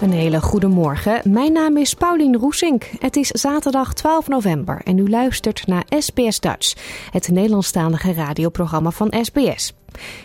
[0.00, 1.32] Een hele goede morgen.
[1.32, 2.90] Mijn naam is Paulien Roesink.
[2.98, 6.74] Het is zaterdag 12 november en u luistert naar SBS Dutch,
[7.10, 9.74] het Nederlandstalige radioprogramma van SBS.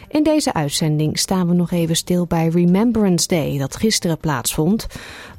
[0.07, 4.87] In deze uitzending staan we nog even stil bij Remembrance Day, dat gisteren plaatsvond.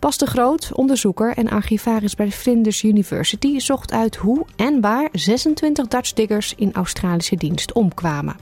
[0.01, 5.87] Bas de Groot, onderzoeker en archivaris bij Flinders University, zocht uit hoe en waar 26
[5.87, 8.37] Dutch diggers in Australische dienst omkwamen.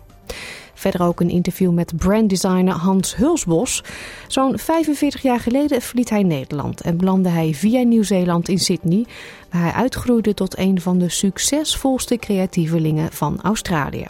[0.91, 3.83] Verder ook een interview met branddesigner Hans Hulsbos.
[4.29, 9.05] Zo'n 45 jaar geleden verliet hij Nederland en belandde hij via Nieuw-Zeeland in Sydney,
[9.51, 14.07] waar hij uitgroeide tot een van de succesvolste creatievelingen van Australië.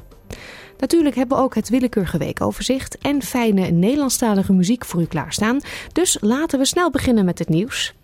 [0.78, 5.60] Natuurlijk hebben we ook het willekeurige weekoverzicht en fijne Nederlandstalige muziek voor u klaarstaan.
[5.92, 7.94] Dus laten we snel beginnen met het nieuws.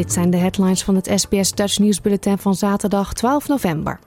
[0.00, 3.98] Dit zijn de headlines van het SBS Dutch nieuwsbulletin van zaterdag 12 november.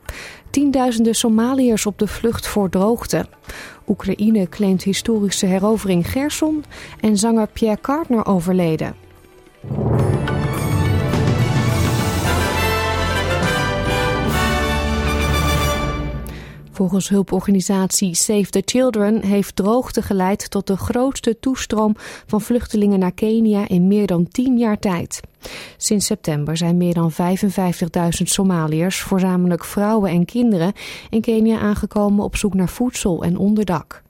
[0.49, 3.25] Tienduizenden Somaliërs op de vlucht voor droogte.
[3.87, 6.63] Oekraïne claimt historische herovering Gerson
[6.99, 8.95] en zanger Pierre Cartner overleden.
[16.71, 21.95] Volgens hulporganisatie Save the Children heeft droogte geleid tot de grootste toestroom
[22.25, 25.21] van vluchtelingen naar Kenia in meer dan 10 jaar tijd.
[25.77, 27.17] Sinds september zijn meer dan 55.000
[28.09, 30.73] Somaliërs, voornamelijk vrouwen en kinderen,
[31.09, 34.01] in Kenia aangekomen op zoek naar voedsel en onderdak.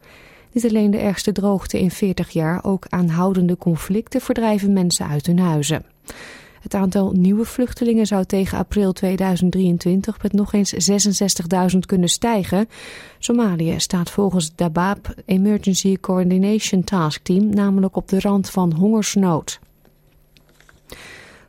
[0.51, 5.39] Niet alleen de ergste droogte in 40 jaar, ook aanhoudende conflicten verdrijven mensen uit hun
[5.39, 5.85] huizen.
[6.61, 10.91] Het aantal nieuwe vluchtelingen zou tegen april 2023 met nog eens
[11.73, 12.69] 66.000 kunnen stijgen.
[13.19, 19.59] Somalië staat volgens het DABAB Emergency Coordination Task Team namelijk op de rand van hongersnood.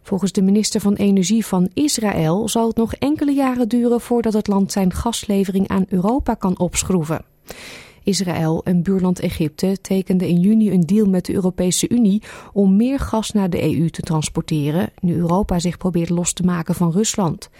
[0.06, 4.46] Volgens de minister van Energie van Israël zal het nog enkele jaren duren voordat het
[4.46, 7.24] land zijn gaslevering aan Europa kan opschroeven.
[8.02, 12.22] Israël en buurland Egypte tekenden in juni een deal met de Europese Unie
[12.52, 16.74] om meer gas naar de EU te transporteren, nu Europa zich probeert los te maken
[16.74, 17.50] van Rusland.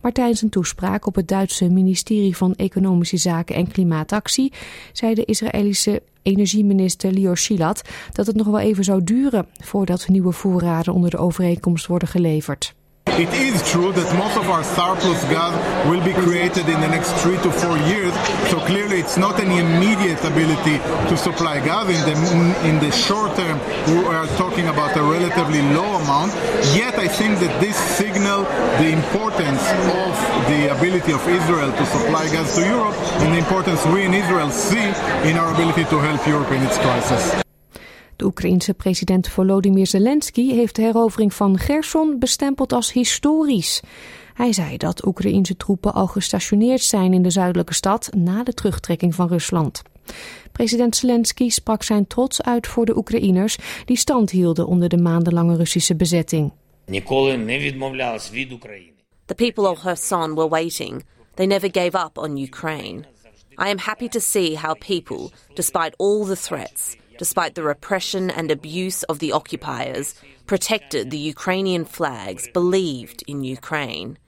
[0.00, 4.52] Maar tijdens een toespraak op het Duitse ministerie van Economische Zaken en Klimaatactie
[4.92, 10.32] zei de Israëlische energieminister Lior Shilat dat het nog wel even zou duren voordat nieuwe
[10.32, 12.74] voorraden onder de overeenkomst worden geleverd.
[13.14, 15.54] It is true that most of our surplus gas
[15.86, 18.12] will be created in the next three to four years.
[18.50, 21.86] So clearly, it's not an immediate ability to supply gas.
[21.86, 22.14] In the
[22.68, 26.34] in the short term, we are talking about a relatively low amount.
[26.74, 28.42] Yet, I think that this signal
[28.82, 29.62] the importance
[29.94, 30.14] of
[30.50, 34.50] the ability of Israel to supply gas to Europe and the importance we in Israel
[34.50, 34.90] see
[35.30, 37.43] in our ability to help Europe in its crisis.
[38.16, 43.82] De Oekraïense president Volodymyr Zelensky heeft de herovering van Gerson bestempeld als historisch.
[44.34, 49.14] Hij zei dat Oekraïense troepen al gestationeerd zijn in de zuidelijke stad na de terugtrekking
[49.14, 49.82] van Rusland.
[50.52, 55.56] President Zelensky sprak zijn trots uit voor de Oekraïners die stand hielden onder de maandenlange
[55.56, 56.52] Russische bezetting.
[59.26, 61.04] The people of Kherson were waiting.
[61.34, 63.04] They never gave up on Ukraine.
[63.58, 68.50] I am happy to see how people, despite all the threats, despite the repression and
[68.50, 70.14] abuse of the occupiers,
[70.46, 74.18] protected the Ukrainian flags, believed in Ukraine.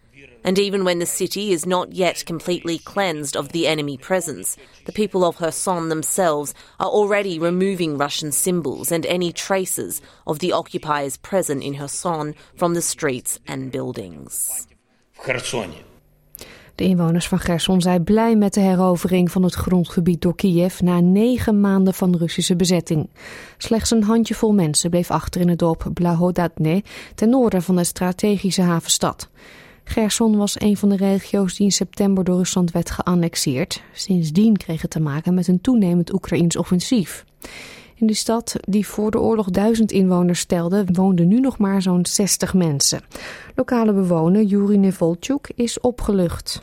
[0.45, 4.93] And even when the city is not yet completely cleansed of the enemy presence, the
[4.93, 11.17] people of Kherson themselves are already removing Russian symbols and any traces of the occupiers
[11.17, 14.69] present in Kherson from the streets and buildings.
[16.77, 21.01] De inwoners van Gerson zijn blij met de herovering van het grondgebied door Kiev na
[21.01, 23.09] negen maanden van Russische bezetting.
[23.59, 26.83] Slechts een handjevol mensen bleef achter in het dorp Blahodatne
[27.15, 29.29] ten noorden van de strategische havenstad.
[29.85, 33.83] Gerson was een van de regio's die in september door Rusland werd geannexeerd.
[33.93, 37.25] Sindsdien kreeg het te maken met een toenemend Oekraïns offensief.
[37.99, 42.07] In de stad, die voor de oorlog duizend inwoners stelde, woonden nu nog maar zo'n
[42.07, 43.01] 60 mensen.
[43.55, 46.63] Lokale bewoner Yuri Nevolchuk is opgelucht.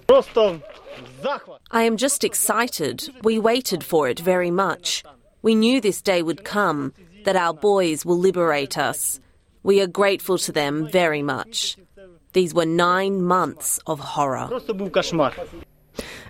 [1.75, 3.11] I am just excited.
[3.21, 5.01] We waited for it very much.
[5.39, 6.91] We knew this day would come,
[7.23, 9.19] that our boys will liberate us.
[9.61, 11.75] We are grateful to them very much.
[12.31, 14.49] These were nine months of horror.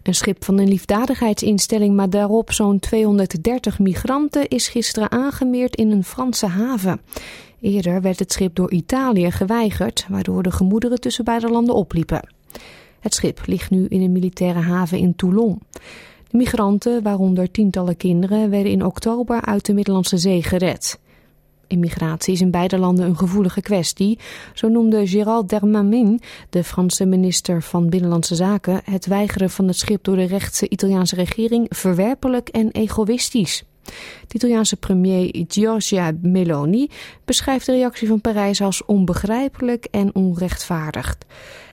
[0.04, 6.04] Een schip van een liefdadigheidsinstelling, maar daarop zo'n 230 migranten, is gisteren aangemeerd in een
[6.04, 7.02] Franse haven.
[7.62, 12.30] Eerder werd het schip door Italië geweigerd, waardoor de gemoederen tussen beide landen opliepen.
[13.00, 15.62] Het schip ligt nu in een militaire haven in Toulon.
[16.30, 21.00] De migranten, waaronder tientallen kinderen, werden in oktober uit de Middellandse Zee gered.
[21.74, 24.20] Immigratie is in beide landen een gevoelige kwestie.
[24.54, 30.04] Zo noemde Gérald Darmanin, de Franse minister van Binnenlandse Zaken, het weigeren van het schip
[30.04, 33.64] door de rechtse Italiaanse regering verwerpelijk en egoïstisch.
[34.28, 36.90] De Italiaanse premier Giorgia Meloni
[37.26, 41.18] beschrijft de reactie van Parijs als onbegrijpelijk en onrechtvaardig.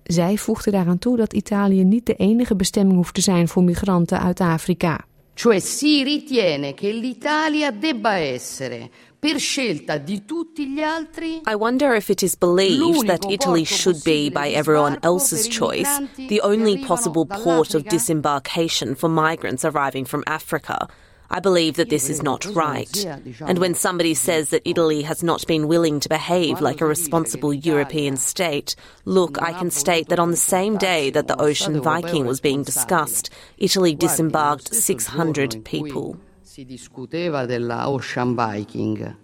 [0.05, 4.21] Zij voegde daaraan toe dat Italië niet de enige bestemming hoeft te zijn voor migranten
[4.21, 5.05] uit Afrika.
[5.41, 11.43] Cioè si ritiene che l'Italia debba essere per scelta di tutti gli altri.
[11.45, 16.41] I wonder if it is believed that Italy should be, by everyone else's choice, the
[16.41, 20.89] only possible port of disembarkation for migrants arriving from Africa.
[21.33, 23.07] I believe that this is not right.
[23.47, 27.53] And when somebody says that Italy has not been willing to behave like a responsible
[27.53, 28.75] European state,
[29.05, 32.65] look, I can state that on the same day that the Ocean Viking was being
[32.65, 36.19] discussed, Italy disembarked 600 people.
[36.51, 39.17] Si discuteva della Ocean Viking.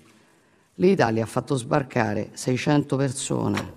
[0.75, 3.73] L'Italia ha fatto sbarcare 600 persone.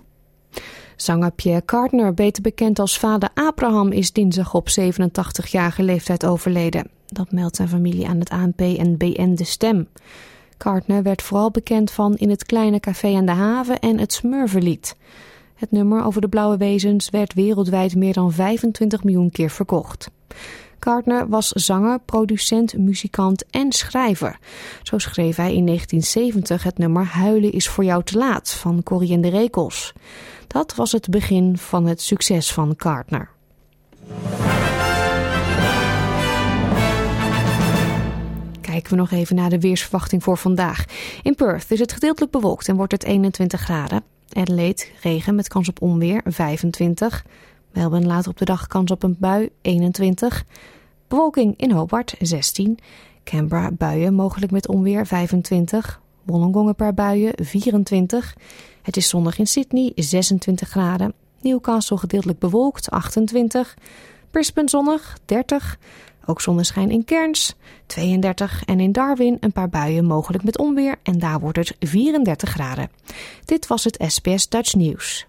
[0.96, 6.90] Zanger Pierre Cardner, beter bekend als vader Abraham, is dinsdag op 87-jarige leeftijd overleden.
[7.06, 9.88] Dat meldt zijn familie aan het ANP en BN De Stem.
[10.56, 14.96] Cardner werd vooral bekend van In het kleine café aan de haven en het Smurvenlied.
[15.54, 20.10] Het nummer over de blauwe wezens werd wereldwijd meer dan 25 miljoen keer verkocht.
[20.80, 24.38] Gardner was zanger, producent, muzikant en schrijver.
[24.82, 29.12] Zo schreef hij in 1970 het nummer Huilen is voor jou te laat van Corrie
[29.12, 29.92] en de Rekels.
[30.46, 33.30] Dat was het begin van het succes van Gardner.
[38.60, 40.84] Kijken we nog even naar de weersverwachting voor vandaag.
[41.22, 44.02] In Perth is het gedeeltelijk bewolkt en wordt het 21 graden.
[44.32, 47.24] Adelaide regen met kans op onweer 25.
[47.72, 50.44] Melbourne later op de dag kans op een bui 21.
[51.08, 52.78] Bewolking in Hobart 16.
[53.24, 56.00] Canberra buien mogelijk met onweer 25.
[56.22, 58.36] Wollongong een paar buien 24.
[58.82, 61.12] Het is zondag in Sydney 26 graden.
[61.40, 63.76] Newcastle gedeeltelijk bewolkt 28.
[64.30, 65.78] Brisbane zonnig 30.
[66.26, 67.54] Ook zonneschijn in Cairns
[67.86, 72.50] 32 en in Darwin een paar buien mogelijk met onweer en daar wordt het 34
[72.50, 72.90] graden.
[73.44, 75.26] Dit was het SBS Dutch News.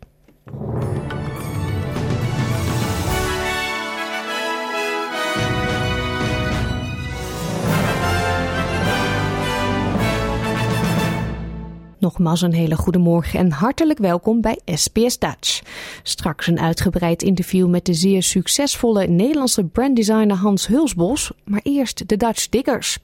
[12.21, 15.61] Nogmaals een hele goede morgen en hartelijk welkom bij SBS Dutch.
[16.03, 22.17] Straks een uitgebreid interview met de zeer succesvolle Nederlandse branddesigner Hans Hulsbos, maar eerst de
[22.17, 22.97] Dutch Diggers.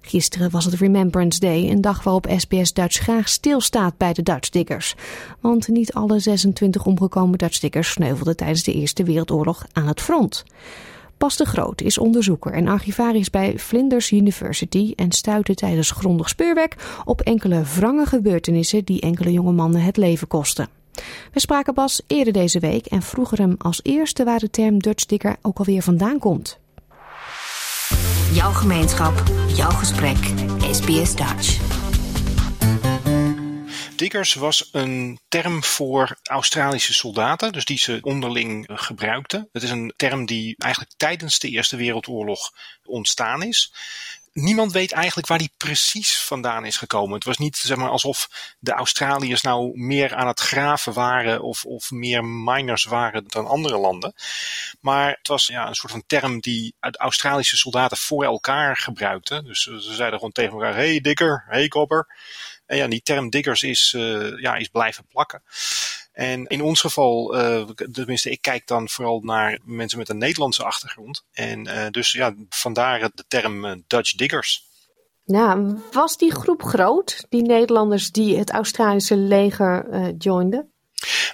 [0.00, 4.48] Gisteren was het Remembrance Day, een dag waarop SBS Dutch graag stilstaat bij de Dutch
[4.48, 4.94] Diggers.
[5.40, 10.44] Want niet alle 26 omgekomen Dutch Diggers sneuvelden tijdens de Eerste Wereldoorlog aan het front.
[11.18, 17.00] Bas de Groot is onderzoeker en archivaris bij Flinders University en stuitte tijdens grondig speurwerk
[17.04, 20.68] op enkele wrange gebeurtenissen die enkele jonge mannen het leven kosten.
[21.32, 25.06] We spraken Bas eerder deze week en vroegen hem als eerste waar de term Dutch
[25.06, 26.58] Digger ook alweer vandaan komt.
[28.32, 29.22] Jouw gemeenschap,
[29.54, 30.18] jouw gesprek,
[30.70, 31.60] SBS Dutch.
[33.98, 39.48] Diggers was een term voor Australische soldaten, dus die ze onderling eh, gebruikten.
[39.52, 42.52] Het is een term die eigenlijk tijdens de Eerste Wereldoorlog
[42.84, 43.72] ontstaan is.
[44.32, 47.14] Niemand weet eigenlijk waar die precies vandaan is gekomen.
[47.14, 48.28] Het was niet zeg maar, alsof
[48.58, 53.78] de Australiërs nou meer aan het graven waren of, of meer miners waren dan andere
[53.78, 54.14] landen.
[54.80, 59.44] Maar het was ja, een soort van term die Australische soldaten voor elkaar gebruikten.
[59.44, 62.06] Dus ze zeiden gewoon tegen elkaar: hey dikker, hey kopper.
[62.68, 65.42] En ja, die term diggers is, uh, ja, is blijven plakken.
[66.12, 70.64] En in ons geval, uh, tenminste, ik kijk dan vooral naar mensen met een Nederlandse
[70.64, 71.24] achtergrond.
[71.32, 74.66] En uh, dus ja, vandaar de term Dutch diggers.
[75.24, 80.72] Ja, was die groep groot, die Nederlanders die het Australische leger joinden?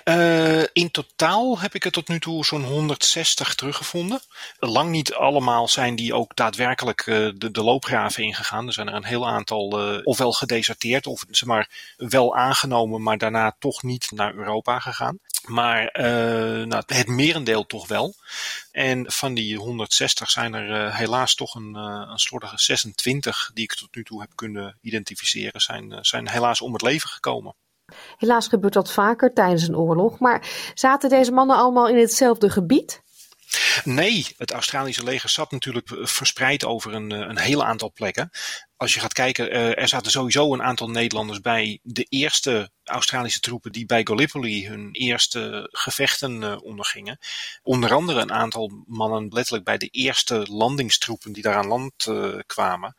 [0.04, 4.20] Uh, in totaal heb ik er tot nu toe zo'n 160 teruggevonden.
[4.58, 8.66] Lang niet allemaal zijn die ook daadwerkelijk uh, de, de, loopgraven ingegaan.
[8.66, 13.18] Er zijn er een heel aantal uh, ofwel gedeserteerd of ze maar wel aangenomen, maar
[13.18, 15.18] daarna toch niet naar Europa gegaan.
[15.44, 15.90] Maar
[16.66, 18.14] nou, het merendeel toch wel.
[18.72, 23.94] En van die 160 zijn er helaas toch een, een slordige 26 die ik tot
[23.94, 27.54] nu toe heb kunnen identificeren, zijn, zijn helaas om het leven gekomen.
[28.16, 30.18] Helaas gebeurt dat vaker tijdens een oorlog.
[30.18, 33.02] Maar zaten deze mannen allemaal in hetzelfde gebied?
[33.84, 38.30] Nee, het Australische leger zat natuurlijk verspreid over een, een heel aantal plekken.
[38.76, 43.72] Als je gaat kijken, er zaten sowieso een aantal Nederlanders bij de eerste Australische troepen
[43.72, 47.18] die bij Gallipoli hun eerste gevechten uh, ondergingen.
[47.62, 52.38] Onder andere een aantal mannen letterlijk bij de eerste landingstroepen die daar aan land uh,
[52.46, 52.96] kwamen.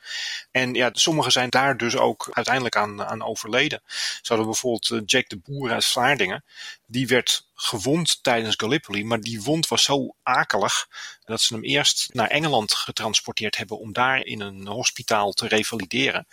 [0.52, 3.82] En ja, sommigen zijn daar dus ook uiteindelijk aan, aan overleden.
[4.22, 6.44] Zo hadden bijvoorbeeld Jack de Boer uit Vlaardingen.
[6.88, 10.88] Die werd gewond tijdens Gallipoli, maar die wond was zo akelig
[11.26, 16.28] dat ze hem eerst naar Engeland getransporteerd hebben om daar in een hospitaal te revalideren.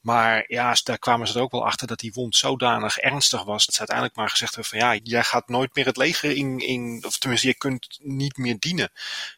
[0.00, 3.64] Maar ja, daar kwamen ze er ook wel achter dat die wond zodanig ernstig was.
[3.64, 6.58] Dat ze uiteindelijk maar gezegd hebben van ja, jij gaat nooit meer het leger in,
[6.58, 8.92] in of tenminste je kunt niet meer dienen.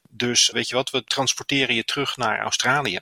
[0.09, 3.01] Dus weet je wat, we transporteren je terug naar Australië.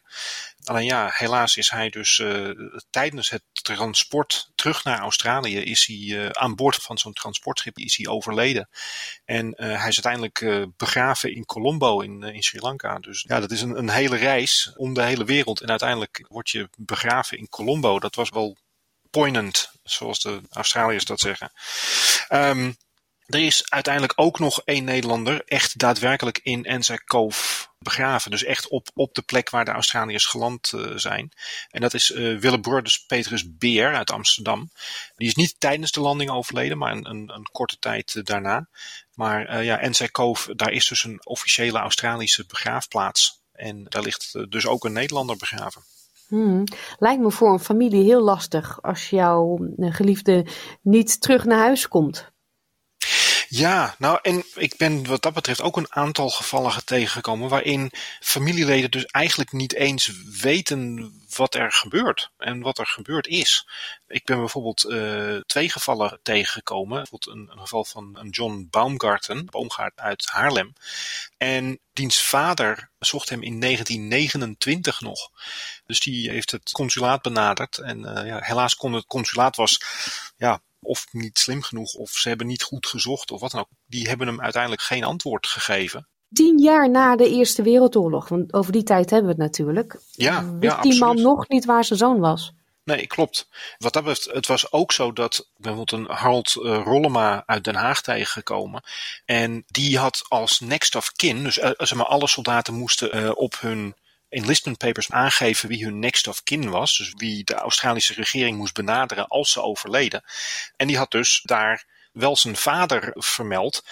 [0.64, 2.50] Alleen ja, helaas is hij dus uh,
[2.90, 7.96] tijdens het transport terug naar Australië is hij uh, aan boord van zo'n transportschip is
[7.96, 8.68] hij overleden.
[9.24, 12.98] En uh, hij is uiteindelijk begraven in Colombo in, in Sri Lanka.
[12.98, 15.60] Dus ja, dat is een, een hele reis om de hele wereld.
[15.60, 17.98] En uiteindelijk word je begraven in Colombo.
[17.98, 18.56] Dat was wel
[19.10, 21.52] poignant, zoals de Australiërs dat zeggen.
[22.28, 22.76] Um,
[23.26, 28.30] er is uiteindelijk ook nog één Nederlander echt daadwerkelijk in Anzac Cove begraven.
[28.30, 31.32] Dus echt op, op de plek waar de Australiërs geland uh, zijn.
[31.70, 34.70] En dat is uh, Willebroeders Petrus Beer uit Amsterdam.
[35.16, 38.68] Die is niet tijdens de landing overleden, maar een, een, een korte tijd uh, daarna.
[39.14, 43.40] Maar ja, Anzac Cove, daar is dus een officiële Australische begraafplaats.
[43.52, 45.82] En daar ligt dus ook een Nederlander begraven.
[46.28, 46.64] Hmm.
[46.98, 50.46] Lijkt me voor een familie heel lastig als jouw geliefde
[50.82, 52.31] niet terug naar huis komt.
[53.54, 57.90] Ja, nou en ik ben wat dat betreft ook een aantal gevallen tegengekomen waarin
[58.20, 63.68] familieleden dus eigenlijk niet eens weten wat er gebeurt en wat er gebeurd is.
[64.06, 66.96] Ik ben bijvoorbeeld uh, twee gevallen tegengekomen.
[66.96, 70.72] Bijvoorbeeld een, geval van een John Baumgarten, boomgaard uit Haarlem.
[71.36, 75.30] En diens vader zocht hem in 1929 nog.
[75.86, 77.78] Dus die heeft het consulaat benaderd.
[77.78, 79.80] En uh, ja, helaas kon het consulaat was
[80.36, 83.68] ja, of niet slim genoeg, of ze hebben niet goed gezocht, of wat dan ook.
[83.86, 86.08] Die hebben hem uiteindelijk geen antwoord gegeven.
[86.32, 90.00] Tien jaar na de Eerste Wereldoorlog, want over die tijd hebben we het natuurlijk.
[90.10, 92.52] Ja, wist ja, die man nog niet waar zijn zoon was?
[92.84, 93.48] Nee, klopt.
[93.78, 97.74] Wat dat betreft, het was ook zo dat bijvoorbeeld een Harold uh, Rollema uit Den
[97.74, 98.82] Haag tegengekomen.
[99.24, 103.30] En die had als next of kin, dus uh, zeg maar, alle soldaten moesten uh,
[103.34, 103.94] op hun
[104.32, 106.96] enlistment papers aangeven wie hun next of kin was.
[106.96, 110.24] Dus wie de Australische regering moest benaderen als ze overleden.
[110.76, 113.84] En die had dus daar wel zijn vader vermeld.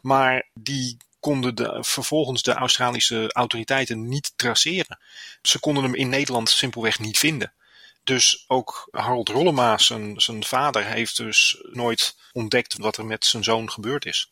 [0.00, 4.98] Maar die konden de, vervolgens de Australische autoriteiten niet traceren.
[5.42, 7.52] Ze konden hem in Nederland simpelweg niet vinden.
[8.04, 13.44] Dus ook Harold Rollema, zijn, zijn vader, heeft dus nooit ontdekt wat er met zijn
[13.44, 14.30] zoon gebeurd is.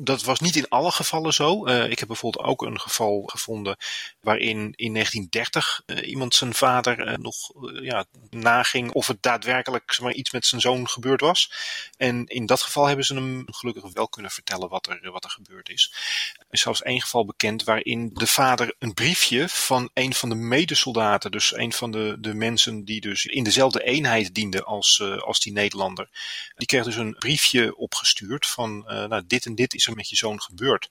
[0.00, 1.66] Dat was niet in alle gevallen zo.
[1.66, 3.76] Uh, ik heb bijvoorbeeld ook een geval gevonden
[4.20, 7.50] waarin in 1930 uh, iemand zijn vader uh, nog
[7.82, 11.52] ja, naging of het daadwerkelijk maar, iets met zijn zoon gebeurd was.
[11.96, 15.30] En in dat geval hebben ze hem gelukkig wel kunnen vertellen wat er, wat er
[15.30, 15.92] gebeurd is.
[16.38, 20.34] Er is zelfs één geval bekend waarin de vader een briefje van een van de
[20.34, 25.40] medesoldaten, dus een van de, de mensen die dus in dezelfde eenheid diende als, als
[25.40, 26.08] die Nederlander,
[26.56, 30.16] die kreeg dus een briefje opgestuurd van nou, dit en dit is er met je
[30.16, 30.90] zoon gebeurd?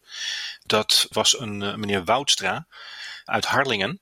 [0.66, 2.68] Dat was een uh, meneer Woudstra
[3.26, 4.02] uit Harlingen.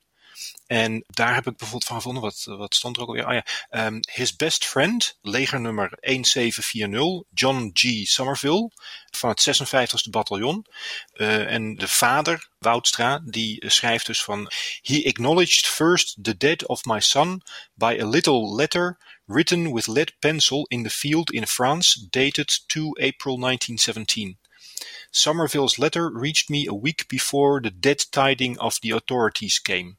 [0.66, 3.26] En daar heb ik bijvoorbeeld van gevonden, wat, wat stond er ook alweer?
[3.26, 3.44] Oh ja,
[3.86, 8.06] um, his best friend, legernummer 1740, John G.
[8.06, 8.70] Somerville,
[9.10, 9.72] van het
[10.06, 10.66] 56e bataljon.
[11.14, 14.50] Uh, en de vader, Woudstra, die schrijft dus van...
[14.82, 17.42] He acknowledged first the death of my son
[17.74, 22.94] by a little letter written with lead pencil in the field in France, dated 2
[23.00, 24.38] April 1917.
[25.12, 29.96] Somerville's letter reached me a week before the dead tiding of the authorities came.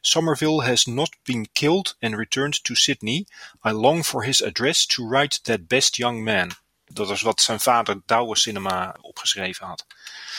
[0.00, 3.26] Somerville has not been killed and returned to Sydney.
[3.62, 6.50] I long for his address to write that best young man.
[6.92, 9.84] Dat is wat zijn vader Douwe Cinema opgeschreven had.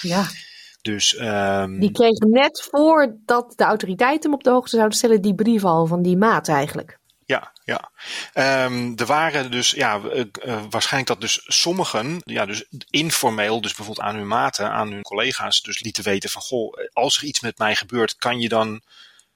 [0.01, 0.25] Ja.
[0.81, 1.79] Dus, um...
[1.79, 5.85] Die kreeg net voordat de autoriteiten hem op de hoogte zouden stellen, die brief al
[5.85, 6.99] van die maat eigenlijk.
[7.27, 7.91] Ja, ja.
[8.65, 13.73] Um, er waren dus, ja, uh, uh, waarschijnlijk dat dus sommigen, ja, dus informeel, dus
[13.73, 17.39] bijvoorbeeld aan hun maten, aan hun collega's, dus lieten weten van, goh, als er iets
[17.39, 18.81] met mij gebeurt, kan je dan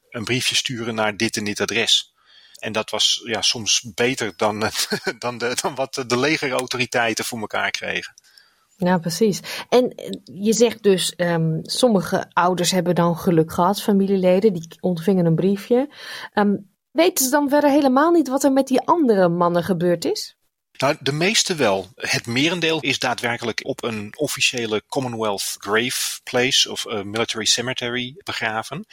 [0.10, 2.14] een briefje sturen naar dit en dit adres.
[2.60, 4.60] En dat was ja, soms beter dan,
[5.20, 8.14] dan, de, dan wat de legerautoriteiten voor elkaar kregen.
[8.78, 9.40] Ja, precies.
[9.70, 9.94] En
[10.24, 15.94] je zegt dus, um, sommige ouders hebben dan geluk gehad, familieleden, die ontvingen een briefje.
[16.34, 20.36] Um, weten ze dan verder helemaal niet wat er met die andere mannen gebeurd is?
[20.82, 21.92] Nou, de meeste wel.
[21.96, 28.86] Het merendeel is daadwerkelijk op een officiële Commonwealth Grave Place of uh, Military Cemetery begraven.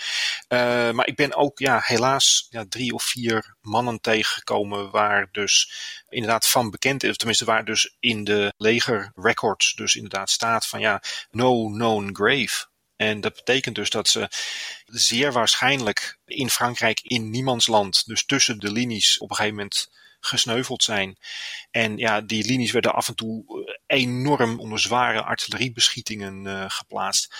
[0.48, 5.72] Uh, maar ik ben ook ja, helaas ja, drie of vier mannen tegengekomen waar dus
[6.08, 10.80] inderdaad van bekend is, tenminste waar dus in de leger records dus inderdaad staat van
[10.80, 12.66] ja, no known grave.
[12.98, 14.28] En dat betekent dus dat ze
[14.86, 19.90] zeer waarschijnlijk in Frankrijk in niemands land, dus tussen de linies, op een gegeven moment
[20.20, 21.18] gesneuveld zijn.
[21.70, 27.34] En ja, die linies werden af en toe eh, enorm onder zware artilleriebeschietingen uh, geplaatst.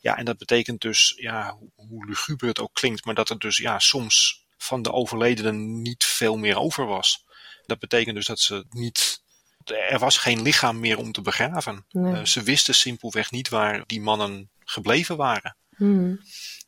[0.00, 3.56] Ja, en dat betekent dus, ja, hoe luguber het ook klinkt, maar dat er dus
[3.56, 7.24] ja, soms van de overledenen niet veel meer over was.
[7.66, 9.22] Dat betekent dus dat ze niet
[9.64, 11.86] er was geen lichaam meer om te begraven.
[11.90, 12.12] Nee.
[12.12, 15.56] Uh, ze wisten simpelweg niet waar die mannen gebleven waren.
[15.76, 16.20] Hmm.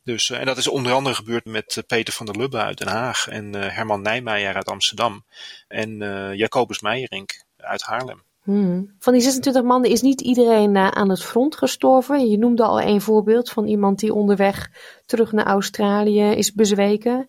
[0.03, 2.77] Dus, uh, en dat is onder andere gebeurd met uh, Peter van der Lubbe uit
[2.77, 5.25] Den Haag en Herman Nijmeijer uit Amsterdam
[5.67, 5.97] en
[6.35, 8.23] Jacobus Meijerink uit Haarlem.
[8.43, 8.95] Hmm.
[8.99, 12.29] Van die 26 mannen is niet iedereen aan het front gestorven.
[12.29, 14.69] Je noemde al een voorbeeld van iemand die onderweg
[15.05, 17.27] terug naar Australië is bezweken.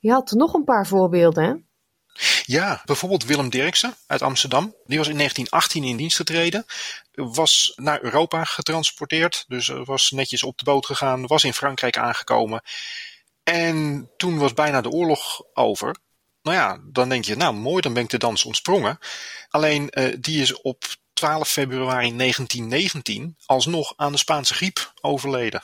[0.00, 1.54] Je had nog een paar voorbeelden, hè?
[2.44, 4.74] Ja, bijvoorbeeld Willem Dirksen uit Amsterdam.
[4.86, 6.66] Die was in 1918 in dienst getreden.
[7.14, 9.44] Was naar Europa getransporteerd.
[9.48, 11.26] Dus was netjes op de boot gegaan.
[11.26, 12.62] Was in Frankrijk aangekomen.
[13.42, 15.96] En toen was bijna de oorlog over.
[16.42, 18.98] Nou ja, dan denk je, nou mooi, dan ben ik de dans ontsprongen.
[19.48, 25.62] Alleen uh, die is op 12 februari 1919 alsnog aan de Spaanse griep overleden.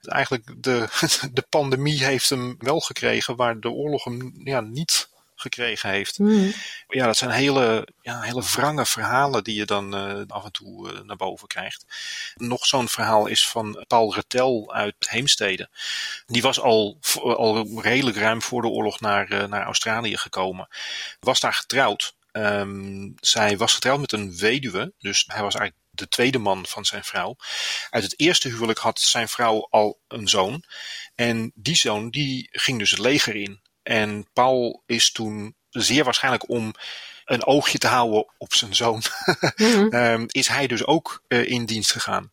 [0.00, 0.88] Eigenlijk de,
[1.32, 6.18] de pandemie heeft hem wel gekregen, waar de oorlog hem ja, niet gekregen heeft.
[6.18, 6.52] Mm.
[6.88, 10.92] Ja, dat zijn hele, ja, hele wrange verhalen die je dan uh, af en toe
[10.92, 11.84] uh, naar boven krijgt.
[12.34, 15.68] Nog zo'n verhaal is van Paul Retel uit Heemstede.
[16.26, 20.68] Die was al, al redelijk ruim voor de oorlog naar, uh, naar Australië gekomen.
[21.20, 22.14] Was daar getrouwd.
[22.32, 26.84] Um, zij was getrouwd met een weduwe, dus hij was eigenlijk de tweede man van
[26.84, 27.36] zijn vrouw.
[27.90, 30.62] Uit het eerste huwelijk had zijn vrouw al een zoon.
[31.14, 33.60] En die zoon die ging dus het leger in.
[33.86, 36.74] En Paul is toen zeer waarschijnlijk om
[37.24, 39.02] een oogje te houden op zijn zoon,
[39.56, 39.94] mm-hmm.
[40.02, 42.32] um, is hij dus ook uh, in dienst gegaan.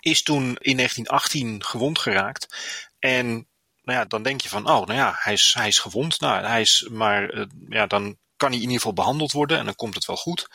[0.00, 2.56] Is toen in 1918 gewond geraakt.
[2.98, 3.26] En
[3.82, 6.20] nou ja, dan denk je van, oh, nou ja, hij is, hij is gewond.
[6.20, 9.64] Nou, hij is, maar uh, ja, dan kan hij in ieder geval behandeld worden en
[9.64, 10.48] dan komt het wel goed.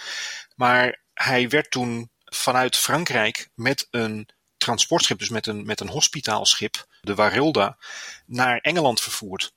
[0.56, 6.86] Maar hij werd toen vanuit Frankrijk met een transportschip, dus met een, met een hospitaalschip,
[7.02, 7.78] de Warilda,
[8.26, 9.54] naar Engeland vervoerd.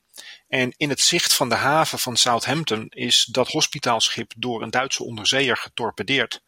[0.48, 5.04] En in het zicht van de haven van Southampton is dat hospitaalschip door een Duitse
[5.04, 6.42] onderzeeër getorpedeerd.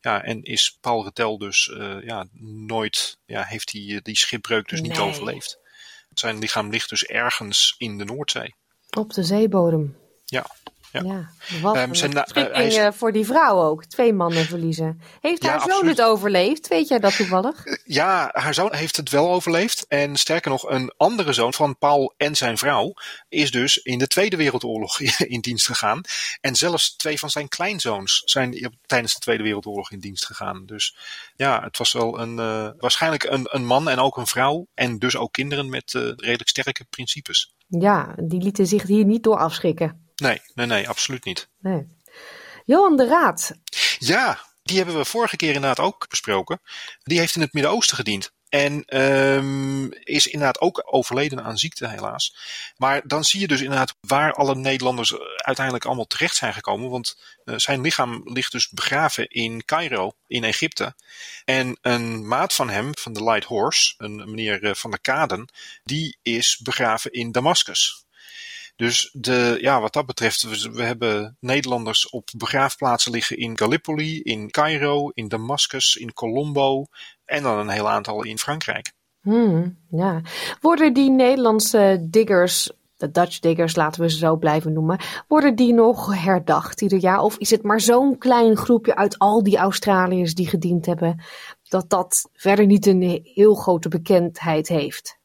[0.00, 2.26] Ja, en is Paul Retel dus uh, ja,
[2.66, 4.90] nooit, ja, heeft die, die schipbreuk dus nee.
[4.90, 5.58] niet overleefd.
[6.14, 8.54] Zijn lichaam ligt dus ergens in de Noordzee.
[8.90, 9.96] Op de zeebodem.
[10.24, 10.46] Ja.
[11.04, 13.84] Ja, ja wat um, zijn, voor die vrouw ook.
[13.84, 15.00] Twee mannen verliezen.
[15.20, 15.96] Heeft ja, haar zoon absoluut.
[15.96, 16.68] het overleefd?
[16.68, 17.64] Weet jij dat toevallig?
[17.84, 19.86] Ja, haar zoon heeft het wel overleefd.
[19.88, 22.94] En sterker nog, een andere zoon van Paul en zijn vrouw
[23.28, 25.00] is dus in de Tweede Wereldoorlog
[25.34, 26.00] in dienst gegaan.
[26.40, 30.66] En zelfs twee van zijn kleinzoons zijn tijdens de Tweede Wereldoorlog in dienst gegaan.
[30.66, 30.96] Dus
[31.36, 34.66] ja, het was wel een, uh, waarschijnlijk een, een man en ook een vrouw.
[34.74, 37.54] En dus ook kinderen met uh, redelijk sterke principes.
[37.68, 40.05] Ja, die lieten zich hier niet door afschrikken.
[40.16, 41.48] Nee, nee, nee, absoluut niet.
[41.58, 41.86] Nee.
[42.64, 43.52] Johan de Raad.
[43.98, 46.60] Ja, die hebben we vorige keer inderdaad ook besproken.
[47.02, 48.34] Die heeft in het Midden-Oosten gediend.
[48.48, 52.36] En um, is inderdaad ook overleden aan ziekte, helaas.
[52.76, 56.90] Maar dan zie je dus inderdaad waar alle Nederlanders uiteindelijk allemaal terecht zijn gekomen.
[56.90, 60.94] Want uh, zijn lichaam ligt dus begraven in Cairo, in Egypte.
[61.44, 65.48] En een maat van hem, van de Light Horse, een meneer uh, van der Kaden,
[65.84, 68.05] die is begraven in Damascus.
[68.76, 74.50] Dus de, ja, wat dat betreft, we, hebben Nederlanders op begraafplaatsen liggen in Gallipoli, in
[74.50, 76.84] Cairo, in Damascus, in Colombo
[77.24, 78.92] en dan een heel aantal in Frankrijk.
[79.20, 80.20] Hmm, ja.
[80.60, 85.72] Worden die Nederlandse diggers, de Dutch diggers laten we ze zo blijven noemen, worden die
[85.72, 87.20] nog herdacht ieder jaar?
[87.20, 91.22] Of is het maar zo'n klein groepje uit al die Australiërs die gediend hebben,
[91.68, 95.18] dat dat verder niet een heel grote bekendheid heeft?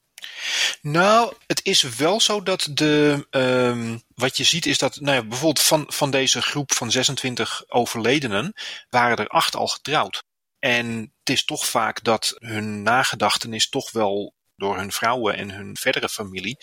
[0.82, 3.27] Nou, het is wel zo dat de.
[3.30, 4.99] ehm, wat je ziet is dat.
[4.99, 8.54] Nou ja, bijvoorbeeld van, van deze groep van 26 overledenen.
[8.89, 10.23] waren er acht al getrouwd.
[10.60, 14.34] En het is toch vaak dat hun nagedachtenis toch wel.
[14.56, 16.58] door hun vrouwen en hun verdere familie.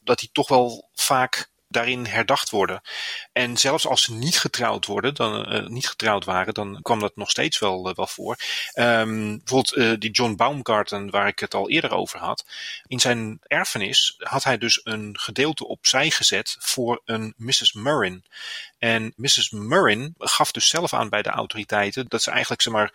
[0.00, 2.80] dat die toch wel vaak daarin herdacht worden.
[3.32, 7.16] En zelfs als ze niet getrouwd worden, dan eh, niet getrouwd waren, dan kwam dat
[7.16, 8.36] nog steeds wel, eh, wel voor.
[8.72, 12.46] Ehm, bijvoorbeeld eh, die John Baumgarten, waar ik het al eerder over had.
[12.86, 17.72] In zijn erfenis had hij dus een gedeelte opzij gezet voor een Mrs.
[17.72, 18.24] Murrin.
[18.78, 19.50] En Mrs.
[19.50, 22.92] Murrin gaf dus zelf aan bij de autoriteiten dat ze eigenlijk, zeg maar,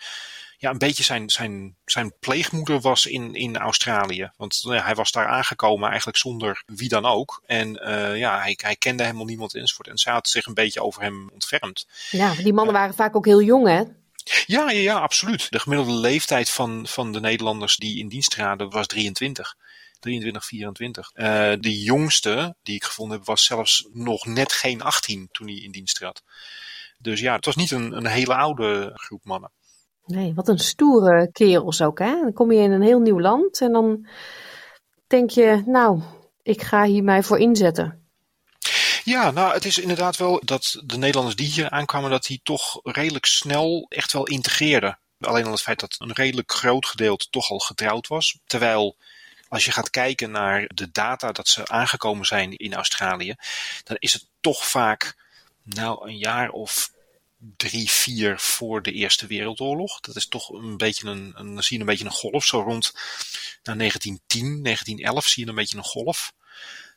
[0.61, 4.31] ja, een beetje zijn, zijn, zijn pleegmoeder was in, in Australië.
[4.37, 7.41] Want nou ja, hij was daar aangekomen eigenlijk zonder wie dan ook.
[7.45, 9.87] En eh, ja, hij, hij kende helemaal niemand enzovoort.
[9.87, 11.87] En ze had zich een beetje over hem ontfermd.
[12.11, 13.83] Ja, die mannen waren vaak ook heel jong, hè?
[14.45, 15.51] Ja, ja, ja, absoluut.
[15.51, 19.55] De gemiddelde leeftijd van, van de Nederlanders die in dienst traden was 23.
[19.99, 21.11] 23, 24.
[21.13, 25.55] Eh, de jongste die ik gevonden heb was zelfs nog net geen 18 toen hij
[25.55, 26.23] in dienst trad.
[26.97, 29.51] Dus ja, het was niet een, een hele oude groep mannen.
[30.09, 32.21] Nee, wat een stoere kerels ook, hè?
[32.21, 34.07] Dan kom je in een heel nieuw land en dan
[35.07, 36.01] denk je, nou,
[36.43, 38.07] ik ga hier mij voor inzetten.
[39.03, 42.79] Ja, nou, het is inderdaad wel dat de Nederlanders die hier aankwamen, dat die toch
[42.83, 44.99] redelijk snel echt wel integreerden.
[45.19, 48.39] Alleen al het feit dat een redelijk groot gedeelte toch al getrouwd was.
[48.45, 48.97] Terwijl
[49.47, 53.35] als je gaat kijken naar de data dat ze aangekomen zijn in Australië,
[53.83, 55.15] dan is het toch vaak
[55.63, 56.91] nou een jaar of
[57.39, 59.99] drie, vier voor de Eerste Wereldoorlog.
[59.99, 62.45] Dat is toch een beetje een, een zie je een beetje een golf.
[62.45, 62.91] Zo rond
[63.63, 66.33] nou, 1910, 1911 zie je een beetje een golf.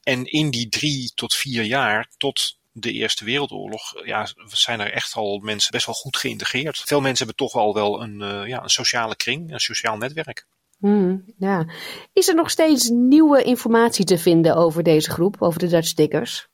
[0.03, 5.15] En in die drie tot vier jaar, tot de Eerste Wereldoorlog, ja, zijn er echt
[5.15, 6.79] al mensen best wel goed geïntegreerd.
[6.79, 10.47] Veel mensen hebben toch al wel een, uh, ja, een sociale kring, een sociaal netwerk.
[10.79, 11.67] Hmm, ja.
[12.13, 16.49] Is er nog steeds nieuwe informatie te vinden over deze groep, over de Dutch Diggers?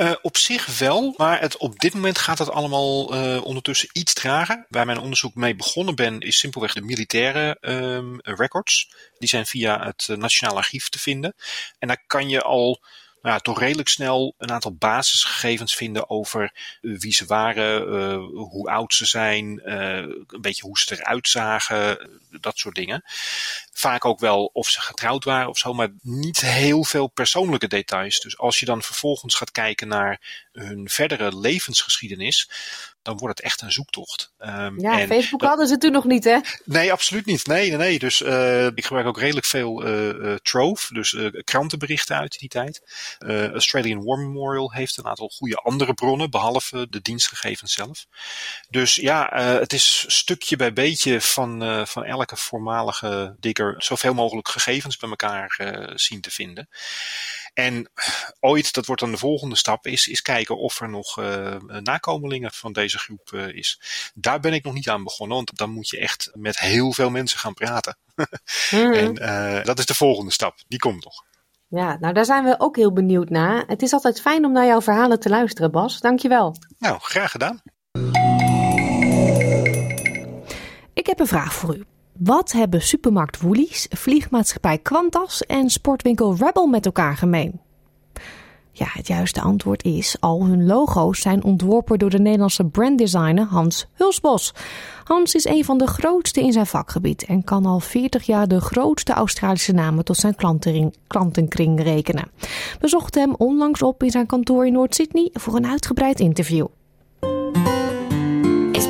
[0.00, 4.12] Uh, op zich wel, maar het, op dit moment gaat het allemaal uh, ondertussen iets
[4.12, 4.66] trager.
[4.68, 8.90] Waar mijn onderzoek mee begonnen ben, is simpelweg de militaire um, records.
[9.18, 11.34] Die zijn via het Nationaal Archief te vinden.
[11.78, 12.80] En daar kan je al
[13.22, 18.48] nou ja, toch redelijk snel een aantal basisgegevens vinden over uh, wie ze waren, uh,
[18.50, 23.02] hoe oud ze zijn, uh, een beetje hoe ze eruit zagen, dat soort dingen.
[23.72, 28.20] Vaak ook wel of ze getrouwd waren of zo, maar niet heel veel persoonlijke details.
[28.20, 32.50] Dus als je dan vervolgens gaat kijken naar hun verdere levensgeschiedenis,
[33.02, 34.32] dan wordt het echt een zoektocht.
[34.38, 36.38] Um, ja, en Facebook hadden ze toen nog niet, hè?
[36.64, 37.46] Nee, absoluut niet.
[37.46, 37.98] Nee, nee, nee.
[37.98, 42.82] Dus uh, ik gebruik ook redelijk veel uh, uh, Trove, dus krantenberichten uit die tijd.
[43.52, 48.06] Australian War Memorial heeft een aantal goede andere bronnen, behalve de dienstgegevens zelf.
[48.68, 54.96] Dus ja, het is stukje bij beetje van, van elke voormalige digger zoveel mogelijk gegevens
[54.96, 55.60] bij elkaar
[55.94, 56.68] zien te vinden.
[57.58, 57.90] En
[58.40, 62.52] ooit, dat wordt dan de volgende stap, is, is kijken of er nog uh, nakomelingen
[62.52, 63.80] van deze groep uh, is.
[64.14, 67.10] Daar ben ik nog niet aan begonnen, want dan moet je echt met heel veel
[67.10, 67.96] mensen gaan praten.
[68.70, 68.92] mm.
[68.92, 71.24] En uh, dat is de volgende stap, die komt nog.
[71.68, 73.64] Ja, nou daar zijn we ook heel benieuwd naar.
[73.66, 76.00] Het is altijd fijn om naar jouw verhalen te luisteren, Bas.
[76.00, 76.56] Dankjewel.
[76.78, 77.62] Nou, graag gedaan.
[80.94, 81.84] Ik heb een vraag voor u.
[82.18, 87.60] Wat hebben supermarkt Woolies, vliegmaatschappij Qantas en sportwinkel Rebel met elkaar gemeen?
[88.72, 93.86] Ja, het juiste antwoord is: al hun logo's zijn ontworpen door de Nederlandse branddesigner Hans
[93.92, 94.54] Hulsbos.
[95.04, 98.60] Hans is een van de grootste in zijn vakgebied en kan al 40 jaar de
[98.60, 100.36] grootste Australische namen tot zijn
[101.06, 102.30] klantenkring rekenen.
[102.80, 106.66] We zochten hem onlangs op in zijn kantoor in Noord-Sydney voor een uitgebreid interview.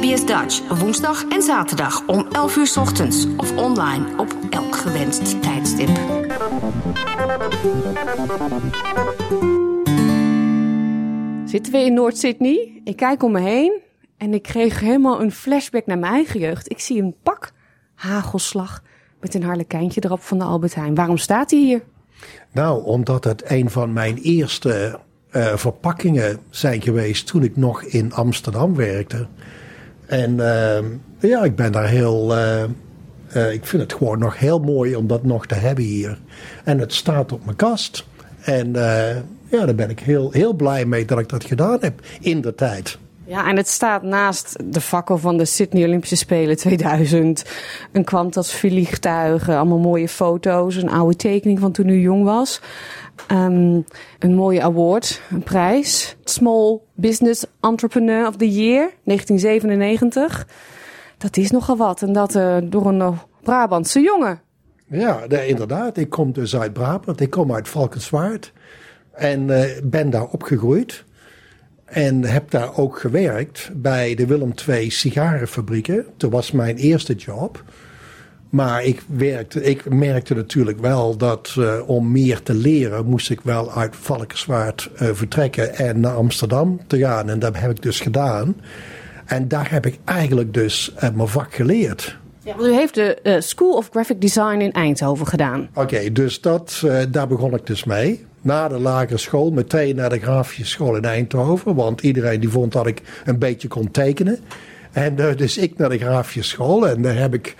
[0.08, 5.88] SBS Dutch, woensdag en zaterdag om 11 uur ochtends of online op elk gewenst tijdstip.
[11.44, 12.80] Zitten we in Noord-Sydney?
[12.84, 13.80] Ik kijk om me heen
[14.16, 16.70] en ik kreeg helemaal een flashback naar mijn eigen jeugd.
[16.70, 17.52] Ik zie een pak
[17.94, 18.82] hagelslag
[19.20, 20.94] met een harlekijntje erop van de Albert Heijn.
[20.94, 21.82] Waarom staat hij hier?
[22.52, 24.98] Nou, omdat het een van mijn eerste
[25.32, 29.26] uh, verpakkingen zijn geweest toen ik nog in Amsterdam werkte.
[30.08, 30.78] En uh,
[31.30, 32.36] ja, ik ben daar heel.
[32.36, 32.62] Uh,
[33.36, 36.18] uh, ik vind het gewoon nog heel mooi om dat nog te hebben hier.
[36.64, 38.06] En het staat op mijn kast.
[38.40, 38.72] En
[39.50, 42.54] ja, daar ben ik heel, heel blij mee dat ik dat gedaan heb in de
[42.54, 42.98] tijd.
[43.28, 47.44] Ja, en het staat naast de fakkel van de Sydney Olympische Spelen 2000.
[47.92, 52.60] Een Qantas vliegtuigen, allemaal mooie foto's, een oude tekening van toen u jong was.
[53.32, 53.84] Um,
[54.18, 56.16] een mooie award, een prijs.
[56.24, 60.46] Small Business Entrepreneur of the Year, 1997.
[61.18, 62.02] Dat is nogal wat.
[62.02, 64.40] En dat uh, door een Brabantse jongen.
[64.86, 65.96] Ja, inderdaad.
[65.96, 67.20] Ik kom dus uit Brabant.
[67.20, 68.52] Ik kom uit Valkenswaard.
[69.12, 71.04] En uh, ben daar opgegroeid.
[71.88, 76.06] En heb daar ook gewerkt bij de Willem II sigarenfabrieken.
[76.16, 77.64] Dat was mijn eerste job.
[78.50, 83.40] Maar ik, werkte, ik merkte natuurlijk wel dat uh, om meer te leren moest ik
[83.40, 87.28] wel uit Valkenswaard uh, vertrekken en naar Amsterdam te gaan.
[87.28, 88.56] En dat heb ik dus gedaan.
[89.24, 92.18] En daar heb ik eigenlijk dus uh, mijn vak geleerd.
[92.44, 95.68] Ja, u heeft de School of Graphic Design in Eindhoven gedaan.
[95.74, 98.26] Oké, dus dat, daar begon ik dus mee.
[98.40, 101.74] Na de lagere school meteen naar de grafische school in Eindhoven.
[101.74, 104.38] Want iedereen die vond dat ik een beetje kon tekenen.
[104.92, 106.88] En dus ik naar de grafische school.
[106.88, 107.56] En daar heb ik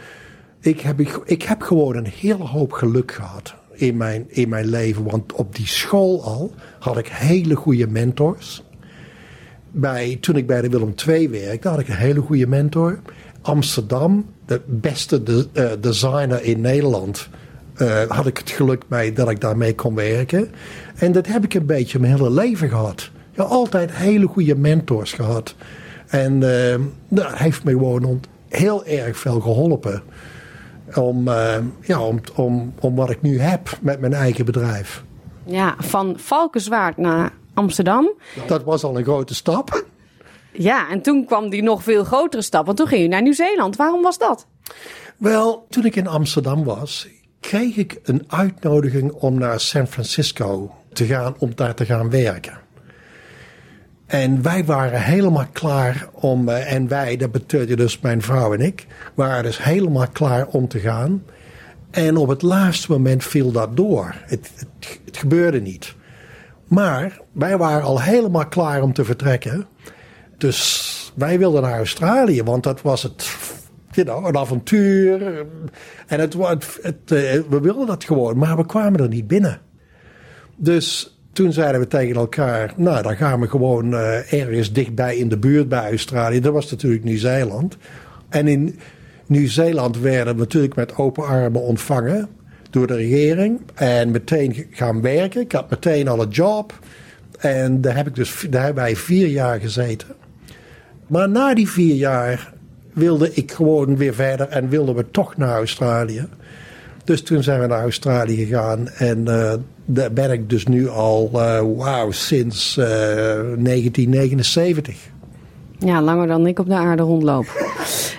[0.61, 5.05] ik heb, ik heb gewoon een hele hoop geluk gehad in mijn, in mijn leven.
[5.05, 8.63] Want op die school al had ik hele goede mentors.
[9.71, 13.01] Bij, toen ik bij de Willem II werkte, had ik een hele goede mentor.
[13.43, 17.29] Amsterdam, de beste de, uh, designer in Nederland,
[17.79, 20.51] uh, had ik het geluk mee dat ik daarmee kon werken.
[20.97, 23.11] En dat heb ik een beetje mijn hele leven gehad.
[23.33, 25.55] Ja, altijd hele goede mentors gehad.
[26.07, 26.75] En uh,
[27.09, 30.03] dat heeft me gewoon heel erg veel geholpen
[30.95, 35.03] om, uh, ja, om, om, om wat ik nu heb met mijn eigen bedrijf.
[35.45, 38.11] Ja, van Valkenswaard naar Amsterdam.
[38.47, 39.85] Dat was al een grote stap.
[40.53, 43.77] Ja, en toen kwam die nog veel grotere stap, want toen ging je naar Nieuw-Zeeland.
[43.77, 44.47] Waarom was dat?
[45.17, 47.09] Wel, toen ik in Amsterdam was,
[47.41, 52.59] kreeg ik een uitnodiging om naar San Francisco te gaan, om daar te gaan werken.
[54.07, 58.61] En wij waren helemaal klaar om, uh, en wij, dat betekende dus mijn vrouw en
[58.61, 61.23] ik, waren dus helemaal klaar om te gaan.
[61.91, 64.15] En op het laatste moment viel dat door.
[64.27, 64.51] Het,
[65.05, 65.95] het gebeurde niet.
[66.65, 69.67] Maar wij waren al helemaal klaar om te vertrekken.
[70.39, 73.37] Dus wij wilden naar Australië, want dat was het,
[74.07, 75.47] een avontuur.
[76.07, 79.61] En het, het, het, uh, we wilden dat gewoon, maar we kwamen er niet binnen.
[80.57, 85.29] Dus toen zeiden we tegen elkaar, nou dan gaan we gewoon uh, ergens dichtbij in
[85.29, 86.41] de buurt bij Australië.
[86.41, 87.77] Dat was natuurlijk Nieuw-Zeeland.
[88.29, 88.79] En in
[89.27, 92.29] Nieuw-Zeeland werden we natuurlijk met open armen ontvangen
[92.71, 93.61] door de regering.
[93.75, 95.41] En meteen gaan werken.
[95.41, 96.79] Ik had meteen al een job.
[97.39, 100.09] En daar, heb ik dus, daar hebben wij vier jaar gezeten.
[101.07, 102.53] Maar na die vier jaar
[102.99, 106.27] wilde ik gewoon weer verder en wilden we toch naar Australië.
[107.05, 109.53] Dus toen zijn we naar Australië gegaan en uh,
[109.85, 114.97] daar ben ik dus nu al, uh, wauw, sinds uh, 1979.
[115.79, 117.47] Ja, langer dan ik op de aarde rondloop.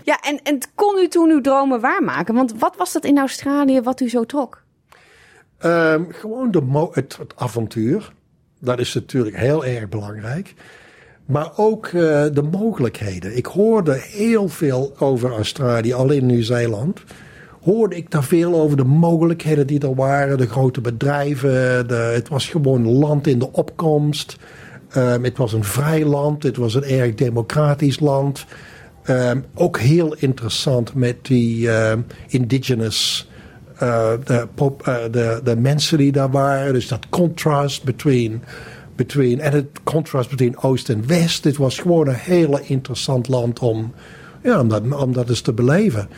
[0.04, 2.36] ja, en, en kon u toen uw dromen waarmaken?
[2.36, 4.62] Want wat was dat in Australië wat u zo trok?
[5.66, 8.14] Um, gewoon de het, het, avontuur.
[8.60, 10.54] Dat is natuurlijk heel erg belangrijk.
[11.30, 11.92] Maar ook uh,
[12.34, 13.38] de mogelijkheden.
[13.38, 17.04] Ik hoorde heel veel over Australië, al in Nieuw-Zeeland
[17.62, 20.38] hoorde ik daar veel over de mogelijkheden die er waren.
[20.38, 21.88] De grote bedrijven.
[21.88, 24.38] De, het was gewoon land in de opkomst.
[24.98, 26.44] Um, het was een vrij land.
[26.44, 28.46] Het was een erg democratisch land.
[29.08, 31.94] Um, ook heel interessant met die uh,
[32.28, 33.30] indigenous.
[33.84, 36.74] Uh, de, uh, de, de mensen die daar waren.
[36.74, 38.44] Dus dat contrast between,
[39.00, 41.44] between, en het contrast tussen Oost en West.
[41.44, 43.94] Het was gewoon een heel interessant land om,
[44.44, 46.10] ja, om, dat, om dat eens te beleven.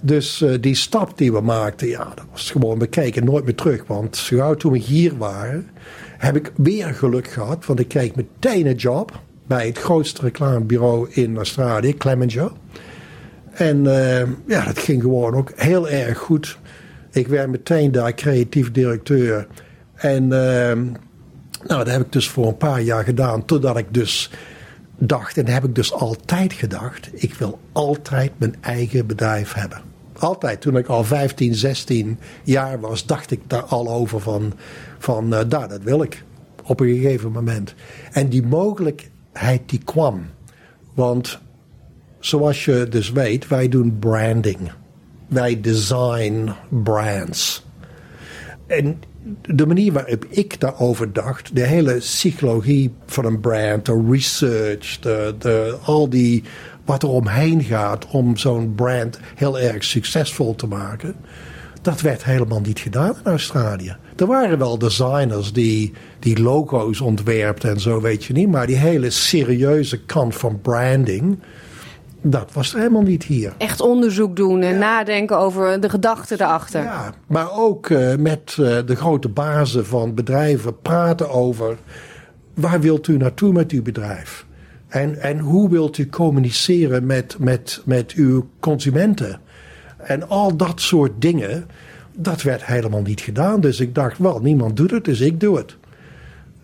[0.00, 3.54] Dus uh, die stap die we maakten, ja, dat was gewoon, we kijken nooit meer
[3.54, 3.86] terug.
[3.86, 5.66] Want zo toen we hier waren,
[6.18, 7.66] heb ik weer geluk gehad.
[7.66, 12.52] Want ik kreeg meteen een job bij het grootste reclamebureau in Australië, Clemenger.
[13.52, 16.58] En uh, ja, dat ging gewoon ook heel erg goed.
[17.10, 19.46] Ik werd meteen daar creatief directeur.
[19.94, 20.72] En uh,
[21.66, 23.44] nou, dat heb ik dus voor een paar jaar gedaan.
[23.44, 24.30] Totdat ik dus
[24.98, 29.82] dacht, en heb ik dus altijd gedacht, ik wil altijd mijn eigen bedrijf hebben.
[30.18, 34.52] Altijd, toen ik al 15, 16 jaar was, dacht ik daar al over van,
[34.98, 36.24] van uh, daar, dat wil ik.
[36.66, 37.74] Op een gegeven moment.
[38.12, 40.26] En die mogelijkheid die kwam.
[40.94, 41.38] Want
[42.18, 44.58] zoals je dus weet, wij doen branding.
[45.26, 47.64] Wij design brands.
[48.66, 49.00] En
[49.40, 55.78] de manier waarop ik daarover dacht, de hele psychologie van een brand, de research, de,
[55.84, 56.42] al die
[56.84, 61.14] wat er omheen gaat om zo'n brand heel erg succesvol te maken,
[61.82, 63.96] dat werd helemaal niet gedaan in Australië.
[64.16, 68.76] Er waren wel designers die, die logo's ontwerpten en zo, weet je niet, maar die
[68.76, 71.38] hele serieuze kant van branding
[72.26, 73.52] dat was er helemaal niet hier.
[73.58, 76.82] Echt onderzoek doen en nadenken over de gedachten erachter.
[76.82, 81.76] Ja, maar ook uh, met uh, de grote bazen van bedrijven praten over
[82.54, 84.46] waar wilt u naartoe met uw bedrijf?
[84.88, 89.40] En, en hoe wilt u communiceren met, met, met uw consumenten?
[89.96, 91.66] En al dat soort dingen.
[92.16, 93.60] dat werd helemaal niet gedaan.
[93.60, 95.76] Dus ik dacht, wel, niemand doet het, dus ik doe het.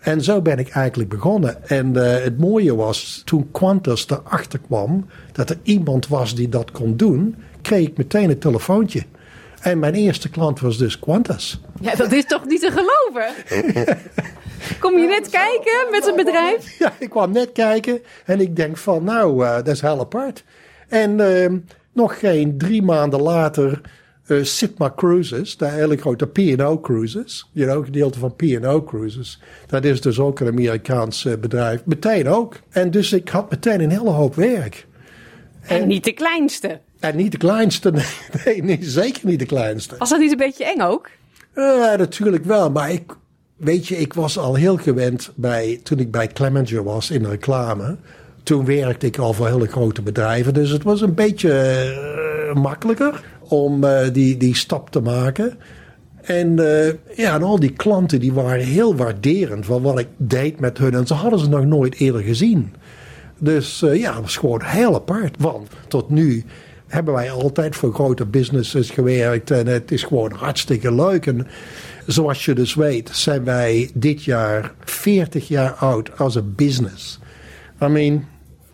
[0.01, 1.67] En zo ben ik eigenlijk begonnen.
[1.69, 6.71] En uh, het mooie was, toen Qantas erachter kwam dat er iemand was die dat
[6.71, 9.03] kon doen, kreeg ik meteen een telefoontje.
[9.61, 11.61] En mijn eerste klant was dus Qantas.
[11.81, 13.33] Ja, dat is toch niet te geloven?
[14.79, 16.77] Kom je net kijken met een bedrijf?
[16.79, 20.43] Ja, ik kwam net kijken en ik denk van, nou, uh, dat is heel apart.
[20.87, 21.51] En uh,
[21.91, 23.81] nog geen drie maanden later
[24.31, 29.39] uh, Sitma Cruises, de hele grote P&O Cruises, you know, gedeelte van P&O Cruises.
[29.67, 31.81] Dat is dus ook een Amerikaans uh, bedrijf.
[31.85, 32.59] Meteen ook.
[32.69, 34.87] En dus ik had meteen een hele hoop werk.
[35.61, 36.79] En, en niet de kleinste.
[36.99, 38.05] En niet de kleinste, nee,
[38.45, 39.95] nee, nee, zeker niet de kleinste.
[39.97, 41.09] Was dat niet een beetje eng ook?
[41.55, 43.15] Uh, natuurlijk wel, maar ik,
[43.57, 47.97] weet je, ik was al heel gewend bij, toen ik bij Clemenger was in reclame.
[48.43, 51.49] Toen werkte ik al voor hele grote bedrijven, dus het was een beetje
[52.47, 55.57] uh, makkelijker om uh, die, die stap te maken.
[56.21, 60.59] En, uh, ja, en al die klanten die waren heel waarderend van wat ik deed
[60.59, 60.93] met hun.
[60.93, 62.73] En ze hadden ze nog nooit eerder gezien.
[63.39, 65.35] Dus uh, ja, het was gewoon heel apart.
[65.39, 66.43] Want tot nu
[66.87, 69.51] hebben wij altijd voor grote businesses gewerkt.
[69.51, 71.25] En het is gewoon hartstikke leuk.
[71.25, 71.47] En
[72.05, 77.19] zoals je dus weet, zijn wij dit jaar 40 jaar oud als een business.
[77.81, 78.25] I mean,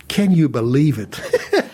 [0.05, 1.19] can you believe it?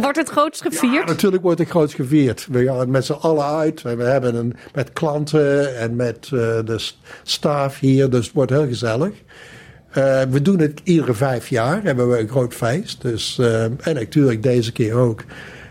[0.00, 1.06] Wordt het groots gevierd?
[1.06, 2.46] Natuurlijk wordt het groots gevierd.
[2.50, 3.82] We gaan met z'n allen uit.
[3.82, 6.90] We hebben een, met klanten en met uh, de
[7.22, 8.10] staf hier.
[8.10, 9.10] Dus het wordt heel gezellig.
[9.10, 11.82] Uh, we doen het iedere vijf jaar.
[11.82, 13.02] Hebben we een groot feest.
[13.02, 15.24] Dus, uh, en natuurlijk deze keer ook.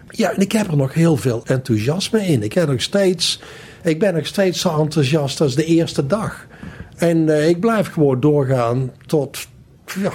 [0.09, 2.43] Ja, en ik heb er nog heel veel enthousiasme in.
[2.43, 3.41] Ik, heb nog steeds,
[3.83, 6.47] ik ben nog steeds zo enthousiast als de eerste dag.
[6.95, 9.47] En ik blijf gewoon doorgaan tot,
[10.01, 10.11] ja,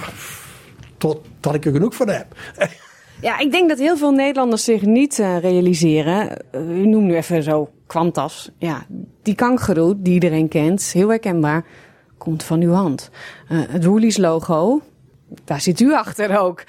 [0.97, 2.25] tot dat ik er genoeg van heb.
[3.23, 6.37] Ja, ik denk dat heel veel Nederlanders zich niet uh, realiseren.
[6.55, 8.51] Uh, u noemt nu even zo Quantas.
[8.57, 8.85] Ja,
[9.21, 11.65] die kangeroe die iedereen kent, heel herkenbaar,
[12.17, 13.09] komt van uw hand.
[13.51, 14.81] Uh, het Woolies logo,
[15.45, 16.63] daar zit u achter ook.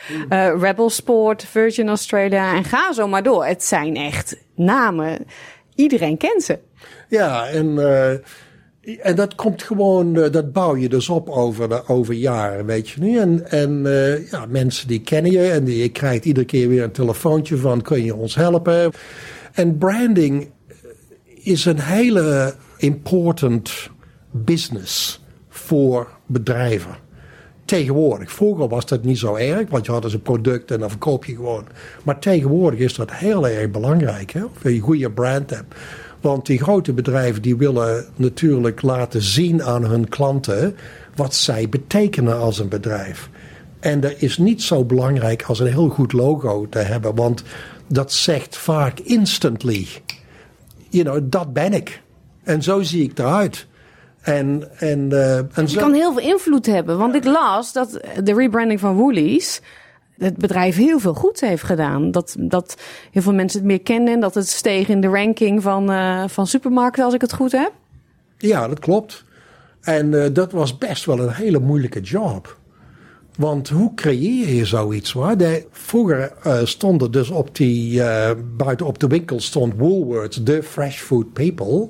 [0.58, 3.46] Rebel Sport, Virgin Australia en ga zo maar door.
[3.46, 5.26] Het zijn echt namen.
[5.74, 6.58] Iedereen kent ze.
[7.08, 7.78] Ja, en
[8.84, 13.00] en dat komt gewoon, dat bouw je dus op over, de, over jaren, weet je
[13.00, 13.18] nu.
[13.18, 16.82] En, en uh, ja, mensen die kennen je en die, je krijgt iedere keer weer
[16.82, 18.92] een telefoontje van, kun je ons helpen?
[19.52, 20.50] En branding
[21.24, 23.90] is een hele important
[24.30, 26.96] business voor bedrijven.
[27.64, 28.32] Tegenwoordig.
[28.32, 31.24] Vroeger was dat niet zo erg, want je had dus een product en dan verkoop
[31.24, 31.66] je gewoon.
[32.02, 34.44] Maar tegenwoordig is dat heel erg belangrijk, hè?
[34.44, 35.74] of je een goede brand hebt.
[36.24, 40.76] Want die grote bedrijven die willen natuurlijk laten zien aan hun klanten
[41.14, 43.28] wat zij betekenen als een bedrijf.
[43.80, 47.42] En dat is niet zo belangrijk als een heel goed logo te hebben, want
[47.86, 49.88] dat zegt vaak instantly.
[50.88, 52.02] You know, dat ben ik.
[52.42, 53.66] En zo zie ik eruit.
[54.20, 58.34] En, en, uh, en je kan heel veel invloed hebben, want ik las dat de
[58.34, 59.60] rebranding van Woolies
[60.18, 62.10] het bedrijf heel veel goeds heeft gedaan.
[62.10, 62.76] Dat, dat
[63.10, 66.24] heel veel mensen het meer kennen en dat het steeg in de ranking van, uh,
[66.26, 67.72] van supermarkten, als ik het goed heb.
[68.38, 69.24] Ja, dat klopt.
[69.80, 72.58] En uh, dat was best wel een hele moeilijke job.
[73.36, 75.12] Want hoe creëer je zoiets?
[75.12, 78.02] De, vroeger uh, stonden dus op die,
[78.56, 81.88] buiten op de winkel stond Woolworths, the fresh food people.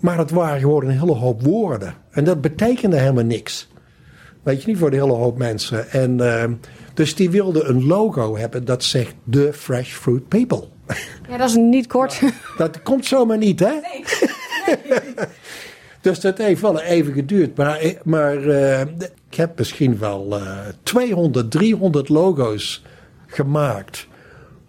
[0.00, 1.94] Maar het waren gewoon een hele hoop woorden.
[2.10, 3.68] En dat betekende helemaal niks.
[4.42, 5.90] Weet je niet, voor de hele hoop mensen.
[5.90, 6.20] En
[6.96, 10.64] dus die wilde een logo hebben dat zegt The Fresh Fruit People.
[11.28, 12.20] Ja, dat is niet kort.
[12.56, 13.72] Dat komt zomaar niet, hè?
[13.72, 14.04] Nee.
[16.00, 17.56] dus dat heeft wel even geduurd.
[17.56, 22.84] Maar, maar uh, ik heb misschien wel uh, 200, 300 logo's
[23.26, 24.06] gemaakt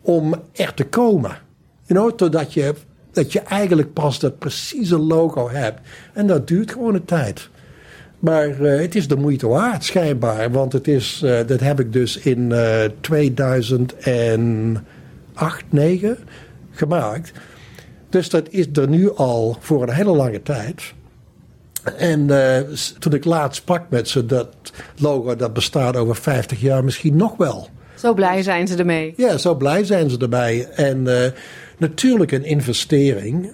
[0.01, 1.37] om er te komen.
[1.85, 2.73] You know, totdat je,
[3.11, 5.81] dat je eigenlijk pas dat precieze logo hebt.
[6.13, 7.49] En dat duurt gewoon een tijd.
[8.19, 10.51] Maar uh, het is de moeite waard, schijnbaar.
[10.51, 14.83] Want het is, uh, dat heb ik dus in uh, 2008,
[15.69, 16.17] 9
[16.71, 17.31] gemaakt.
[18.09, 20.93] Dus dat is er nu al voor een hele lange tijd.
[21.97, 22.27] En
[22.99, 24.55] toen ik laatst sprak met ze, dat
[24.97, 27.69] logo dat bestaat over 50 jaar misschien nog wel.
[27.95, 29.13] Zo blij zijn ze ermee.
[29.17, 30.69] Ja, zo blij zijn ze erbij.
[30.69, 31.07] En
[31.77, 33.51] natuurlijk een investering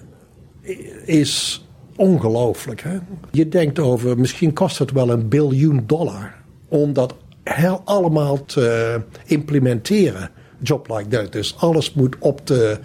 [1.04, 1.63] is
[1.96, 2.80] ongelooflijk.
[2.80, 2.98] Hè?
[3.30, 6.34] Je denkt over, misschien kost het wel een biljoen dollar
[6.68, 7.14] om dat
[7.44, 10.30] heel allemaal te implementeren.
[10.58, 11.32] Job like that.
[11.32, 12.78] Dus alles moet op de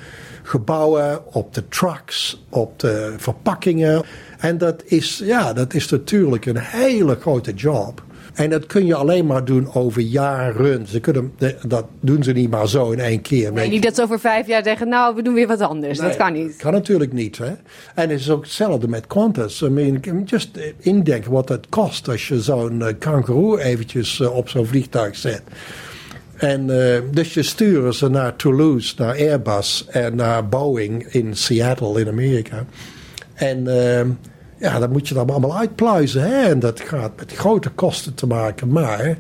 [0.44, 4.04] gebouwen, op de trucks, op de verpakkingen.
[4.40, 8.04] En dat is, ja, dat is natuurlijk een hele grote job.
[8.40, 10.88] En dat kun je alleen maar doen over jaren.
[10.88, 11.34] Ze kunnen,
[11.68, 13.54] dat doen ze niet maar zo in één keer.
[13.54, 15.98] Nee, niet dat ze over vijf jaar zeggen, nou, we doen weer wat anders.
[15.98, 16.56] dat kan niet.
[16.56, 17.38] kan natuurlijk niet.
[17.38, 17.52] Hè?
[17.96, 19.62] En het is ook hetzelfde met Qantas.
[19.62, 24.50] I mean, just indenken wat het kost als je zo'n uh, kangaroo eventjes uh, op
[24.50, 25.42] zo'n vliegtuig zet.
[26.36, 32.00] En uh, dus je sturen ze naar Toulouse, naar Airbus en naar Boeing in Seattle
[32.00, 32.66] in Amerika.
[33.34, 33.68] En
[34.60, 36.22] ja, dan moet je dat allemaal uitpluizen.
[36.22, 36.42] Hè?
[36.42, 38.68] En dat gaat met grote kosten te maken.
[38.68, 39.18] Maar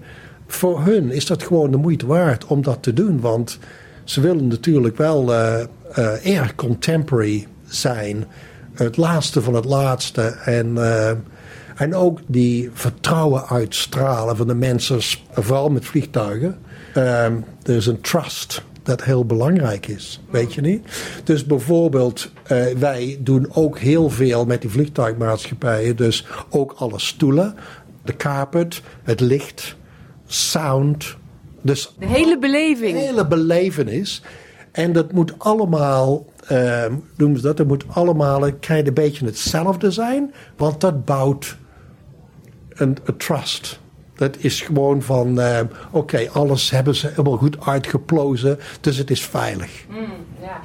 [0.47, 3.19] voor hun is dat gewoon de moeite waard om dat te doen.
[3.19, 3.59] Want
[4.03, 8.25] ze willen natuurlijk wel uh, contemporary zijn.
[8.73, 10.21] Het laatste van het laatste.
[10.45, 11.09] En, uh,
[11.75, 14.99] en ook die vertrouwen uitstralen van de mensen,
[15.31, 16.57] vooral met vliegtuigen.
[16.93, 20.21] er is een trust dat heel belangrijk is.
[20.29, 20.85] Weet je niet?
[21.23, 25.95] Dus bijvoorbeeld, uh, wij doen ook heel veel met die vliegtuigmaatschappijen.
[25.95, 27.55] Dus ook alle stoelen,
[28.03, 29.75] de carpet, het licht,
[30.27, 31.15] sound.
[31.61, 32.93] Dus de hele beleving.
[32.93, 34.21] De hele belevenis.
[34.71, 36.85] En dat moet allemaal, uh,
[37.17, 40.33] noemen ze dat, dat moet allemaal een beetje hetzelfde zijn.
[40.57, 41.57] Want dat bouwt
[42.69, 43.79] een, een trust.
[44.19, 45.59] Dat is gewoon van, uh,
[45.91, 49.85] oké, alles hebben ze helemaal goed uitgeplozen, dus het is veilig.
[49.89, 49.97] Mm,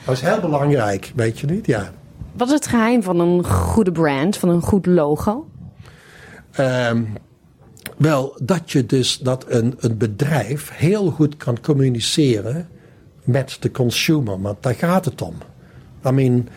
[0.04, 1.66] Dat is heel belangrijk, weet je niet?
[1.66, 1.92] Ja.
[2.32, 5.48] Wat is het geheim van een goede brand, van een goed logo?
[6.60, 7.12] Um,
[7.96, 12.68] wel, dat je dus dat een, een bedrijf heel goed kan communiceren
[13.24, 15.34] met de consumer, want daar gaat het om.
[16.06, 16.48] I mean,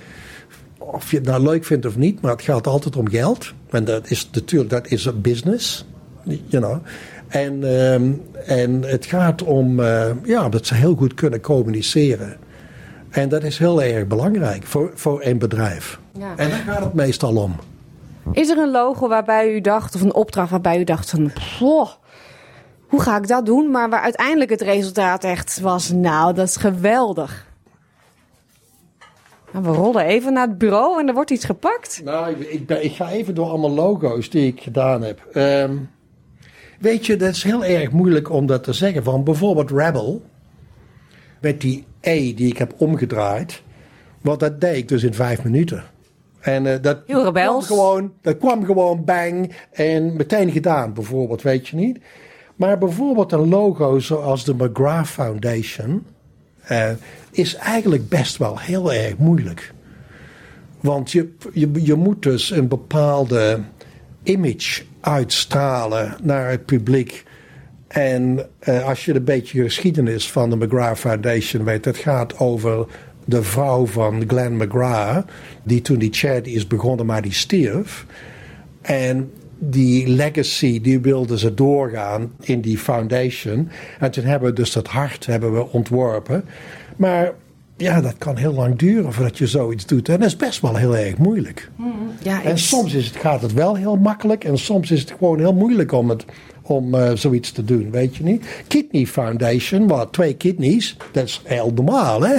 [0.77, 3.53] of je het nou leuk vindt of niet, maar het gaat altijd om geld.
[3.69, 5.85] En dat is natuurlijk, dat is een business
[6.27, 6.77] you know.
[7.27, 8.11] En, ehm,
[8.45, 12.37] en het gaat om uh, ja, dat ze heel goed kunnen communiceren.
[13.09, 15.99] En dat is heel erg belangrijk voor, voor een bedrijf.
[16.11, 16.33] Ja.
[16.35, 17.55] En daar gaat het meestal om.
[18.31, 21.31] Is er een logo waarbij u dacht, of een opdracht waarbij u dacht van...
[22.87, 23.71] hoe ga ik dat doen?
[23.71, 27.45] Maar waar uiteindelijk het resultaat echt was, nou, dat is geweldig.
[29.51, 32.01] Nou, we rollen even naar het bureau en er wordt iets gepakt.
[32.03, 35.21] Nou, ik, ik, ik ga even door allemaal logo's die ik gedaan heb.
[35.33, 35.89] Um,
[36.79, 39.03] Weet je, dat is heel erg moeilijk om dat te zeggen.
[39.03, 40.21] Van bijvoorbeeld Rebel,
[41.41, 43.61] met die E die ik heb omgedraaid.
[44.21, 45.83] Want dat deed ik dus in vijf minuten.
[46.39, 51.67] En uh, dat, heel kwam gewoon, dat kwam gewoon bang en meteen gedaan, bijvoorbeeld, weet
[51.67, 51.99] je niet.
[52.55, 56.05] Maar bijvoorbeeld een logo zoals de McGrath Foundation
[56.71, 56.89] uh,
[57.31, 59.73] is eigenlijk best wel heel erg moeilijk.
[60.81, 63.59] Want je, je, je moet dus een bepaalde
[64.23, 67.23] image uitstralen naar het publiek.
[67.87, 72.85] En uh, als je een beetje geschiedenis van de McGrath Foundation weet, het gaat over
[73.25, 75.31] de vrouw van Glenn McGrath,
[75.63, 78.05] die toen die charity is begonnen, maar die stierf.
[78.81, 83.69] En die legacy, die wilden ze doorgaan in die foundation.
[83.99, 86.45] En toen hebben we dus dat hart hebben we ontworpen.
[86.95, 87.33] Maar
[87.77, 90.09] ja, dat kan heel lang duren voordat je zoiets doet.
[90.09, 91.69] En dat is best wel heel erg moeilijk.
[91.75, 94.43] Mm, ja, en soms is het, gaat het wel heel makkelijk.
[94.43, 96.25] En soms is het gewoon heel moeilijk om, het,
[96.61, 98.45] om uh, zoiets te doen, weet je niet.
[98.67, 102.35] Kidney Foundation, wat twee kidneys, dat is heel normaal, hè.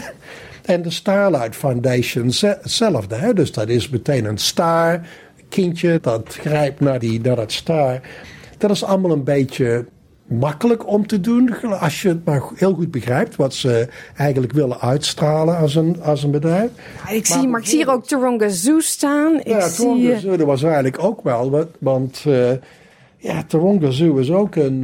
[0.65, 3.15] En de Starlight Foundation hetzelfde.
[3.15, 3.33] Hè?
[3.33, 5.01] Dus dat is meteen een star,
[5.49, 8.01] kindje dat grijpt naar, die, naar dat star.
[8.59, 9.87] Dat is allemaal een beetje
[10.29, 11.71] makkelijk om te doen.
[11.81, 16.23] Als je het maar heel goed begrijpt wat ze eigenlijk willen uitstralen als een, als
[16.23, 16.71] een bedrijf.
[17.07, 19.39] Ja, ik zie, maar ik zie hier ook Taronga Zoo staan.
[19.39, 21.69] Ik ja, Taronga Zoo, dat was eigenlijk ook wel.
[21.79, 22.51] Want uh,
[23.17, 24.81] ja, Taronga Zoo is ook een.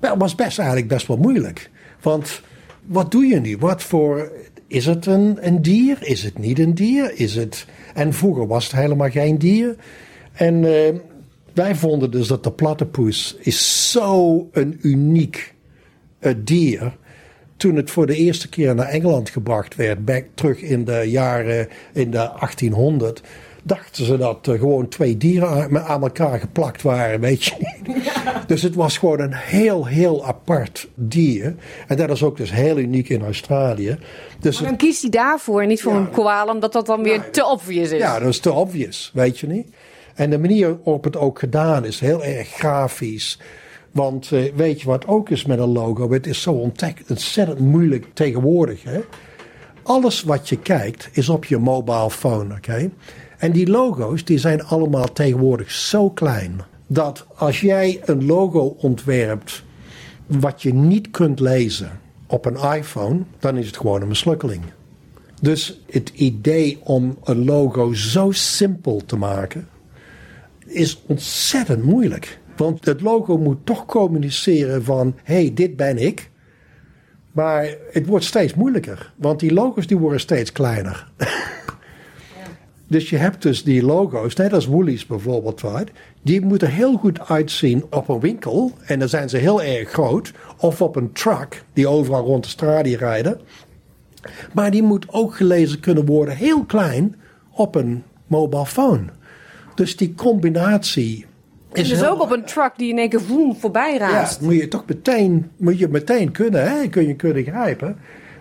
[0.00, 1.70] Uh, was best eigenlijk best wel moeilijk.
[2.00, 2.40] Want
[2.86, 3.56] wat doe je nu?
[3.58, 4.32] Wat voor.
[4.66, 5.98] Is het een, een dier?
[6.00, 7.12] Is het niet een dier?
[7.14, 7.66] Is het.
[7.94, 9.76] En vroeger was het helemaal geen dier.
[10.32, 10.88] En uh,
[11.54, 15.54] wij vonden dus dat de platypus is zo een uniek
[16.20, 16.96] uh, dier.
[17.56, 21.68] Toen het voor de eerste keer naar Engeland gebracht werd, back, terug in de jaren
[21.92, 23.22] in de 1800,
[23.62, 27.54] dachten ze dat er gewoon twee dieren aan elkaar geplakt waren, weet je
[28.46, 31.54] Dus het was gewoon een heel, heel apart dier.
[31.88, 33.98] En dat is ook dus heel uniek in Australië.
[34.40, 37.30] Dus maar dan kiest hij daarvoor en niet voor een koala, omdat dat dan weer
[37.30, 37.98] te obvious is.
[37.98, 39.68] Ja, dat is te obvious, weet je niet.
[40.22, 43.38] En de manier waarop het ook gedaan is, heel erg grafisch.
[43.90, 46.12] Want uh, weet je wat ook is met een logo?
[46.12, 48.82] Het is zo ontzettend moeilijk tegenwoordig.
[48.82, 49.00] Hè?
[49.82, 52.90] Alles wat je kijkt is op je mobile phone, oké?
[53.38, 56.60] En die logo's die zijn allemaal tegenwoordig zo klein.
[56.86, 59.62] Dat als jij een logo ontwerpt
[60.26, 64.62] wat je niet kunt lezen op een iPhone, dan is het gewoon een mislukkeling.
[65.40, 69.68] Dus het idee om een logo zo simpel te maken,
[70.66, 72.40] is ontzettend moeilijk.
[72.56, 76.30] Want het logo moet toch communiceren van, hey, dit ben ik.
[77.32, 81.08] Maar het wordt steeds moeilijker, want die logos die worden steeds kleiner.
[82.92, 85.62] Dus je hebt dus die logo's, net als Woolies bijvoorbeeld,
[86.22, 88.72] die moeten heel goed uitzien op een winkel.
[88.84, 90.32] En dan zijn ze heel erg groot.
[90.56, 93.40] Of op een truck die overal rond de straat rijden.
[94.54, 97.16] Maar die moet ook gelezen kunnen worden, heel klein,
[97.50, 99.04] op een mobile phone.
[99.74, 101.26] Dus die combinatie
[101.72, 104.40] is dus ook op een truck die in één keer voem voorbij raast.
[104.40, 106.88] Ja, moet je toch meteen, moet je meteen kunnen, hè?
[106.88, 107.96] kun je kunnen grijpen.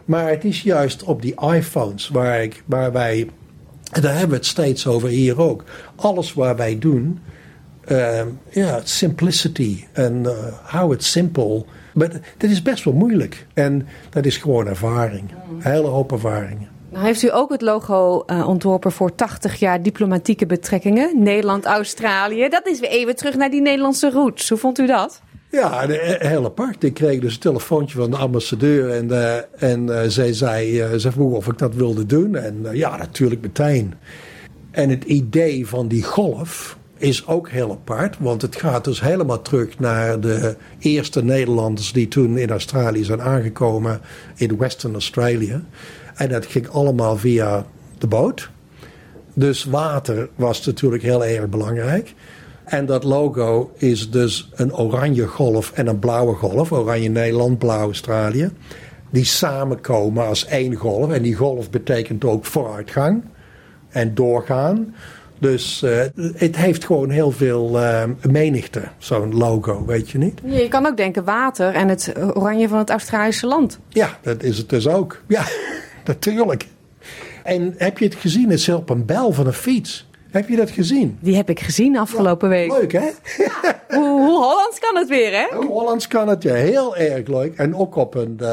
[0.05, 3.29] Maar het is juist op die iPhones waar, ik, waar wij,
[3.91, 5.63] en daar hebben we het steeds over hier ook.
[5.95, 7.19] Alles waar wij doen,
[7.87, 10.31] uh, ja, simplicity en uh,
[10.63, 11.65] hou het simpel.
[11.93, 13.47] Maar dat is best wel moeilijk.
[13.53, 15.31] En dat is gewoon ervaring.
[15.59, 16.70] Hele hoop ervaringen.
[16.91, 21.23] Nou heeft u ook het logo uh, ontworpen voor 80 jaar diplomatieke betrekkingen.
[21.23, 22.49] Nederland-Australië.
[22.49, 24.49] Dat is weer even terug naar die Nederlandse roots.
[24.49, 25.21] Hoe vond u dat?
[25.49, 25.87] Ja,
[26.19, 26.83] heel apart.
[26.83, 31.33] Ik kreeg dus een telefoontje van de ambassadeur en, uh, en zij zei, ze vroeg
[31.33, 32.35] of ik dat wilde doen.
[32.35, 33.93] En ja, natuurlijk meteen.
[34.71, 39.41] En het idee van die golf is ook heel apart, want het gaat dus helemaal
[39.41, 44.01] terug naar de eerste Nederlanders die toen in Australië zijn aangekomen
[44.35, 45.61] in Western Australia.
[46.21, 47.65] En dat ging allemaal via
[47.97, 48.49] de boot.
[49.33, 52.13] Dus water was natuurlijk heel erg belangrijk.
[52.63, 56.71] En dat logo is dus een oranje golf en een blauwe golf.
[56.71, 58.49] Oranje Nederland, blauw Australië.
[59.09, 61.11] Die samenkomen als één golf.
[61.11, 63.23] En die golf betekent ook vooruitgang
[63.89, 64.95] en doorgaan.
[65.39, 66.01] Dus uh,
[66.35, 70.39] het heeft gewoon heel veel uh, menigte, zo'n logo, weet je niet?
[70.45, 73.79] je kan ook denken water en het oranje van het Australische land.
[73.89, 75.21] Ja, dat is het dus ook.
[75.27, 75.43] Ja,
[76.05, 76.67] natuurlijk.
[77.43, 78.49] En heb je het gezien?
[78.49, 80.09] Het is op een bel van een fiets.
[80.31, 81.17] Heb je dat gezien?
[81.21, 82.71] Die heb ik gezien afgelopen week.
[82.71, 83.09] Leuk, hè?
[83.97, 85.55] hoe, hoe, Hollands kan het weer, hè?
[85.55, 86.53] Hoe Hollands kan het, ja.
[86.53, 87.55] Heel erg leuk.
[87.55, 88.47] En ook op een, uh,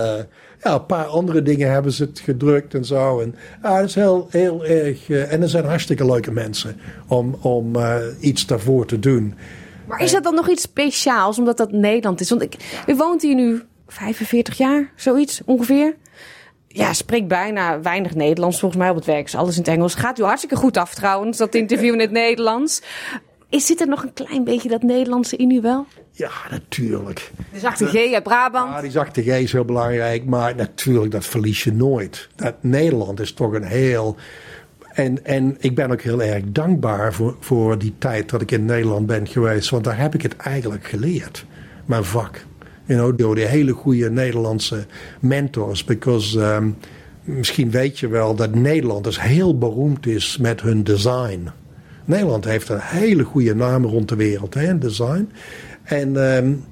[0.62, 3.20] ja, een paar andere dingen hebben ze het gedrukt en zo.
[3.20, 5.08] En ja, dat is heel, heel erg...
[5.08, 9.34] Uh, en er zijn hartstikke leuke mensen om, om uh, iets daarvoor te doen.
[9.86, 12.30] Maar is dat dan nog iets speciaals, omdat dat Nederland is?
[12.30, 15.94] Want ik, u woont hier nu 45 jaar, zoiets ongeveer
[16.78, 19.26] ja, spreekt bijna weinig Nederlands volgens mij op het werk.
[19.26, 19.94] Is alles in het Engels.
[19.94, 22.82] Gaat u hartstikke goed af trouwens, dat interview in het Nederlands.
[23.48, 25.86] Is, zit er nog een klein beetje dat Nederlandse in u wel?
[26.12, 27.30] Ja, natuurlijk.
[27.52, 28.72] De zachte G uit Brabant.
[28.72, 30.24] Ja, die zachte G is heel belangrijk.
[30.24, 32.28] Maar natuurlijk, dat verlies je nooit.
[32.36, 34.16] Dat Nederland is toch een heel...
[34.92, 38.64] En, en ik ben ook heel erg dankbaar voor, voor die tijd dat ik in
[38.64, 39.70] Nederland ben geweest.
[39.70, 41.44] Want daar heb ik het eigenlijk geleerd.
[41.86, 42.44] Mijn vak.
[42.88, 44.86] You know, door die hele goede Nederlandse
[45.20, 45.84] mentors.
[45.84, 46.76] Because um,
[47.22, 51.48] misschien weet je wel dat Nederland dus heel beroemd is met hun design.
[52.04, 55.30] Nederland heeft een hele goede naam rond de wereld, hè, design.
[55.82, 56.64] En um,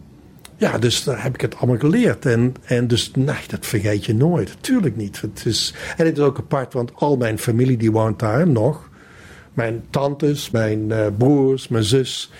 [0.56, 2.26] ja, dus daar heb ik het allemaal geleerd.
[2.26, 4.56] En, en dus, nee, dat vergeet je nooit.
[4.60, 5.20] Tuurlijk niet.
[5.20, 8.88] Het is, en het is ook apart, want al mijn familie die woont daar nog.
[9.54, 12.30] Mijn tantes, mijn uh, broers, mijn zus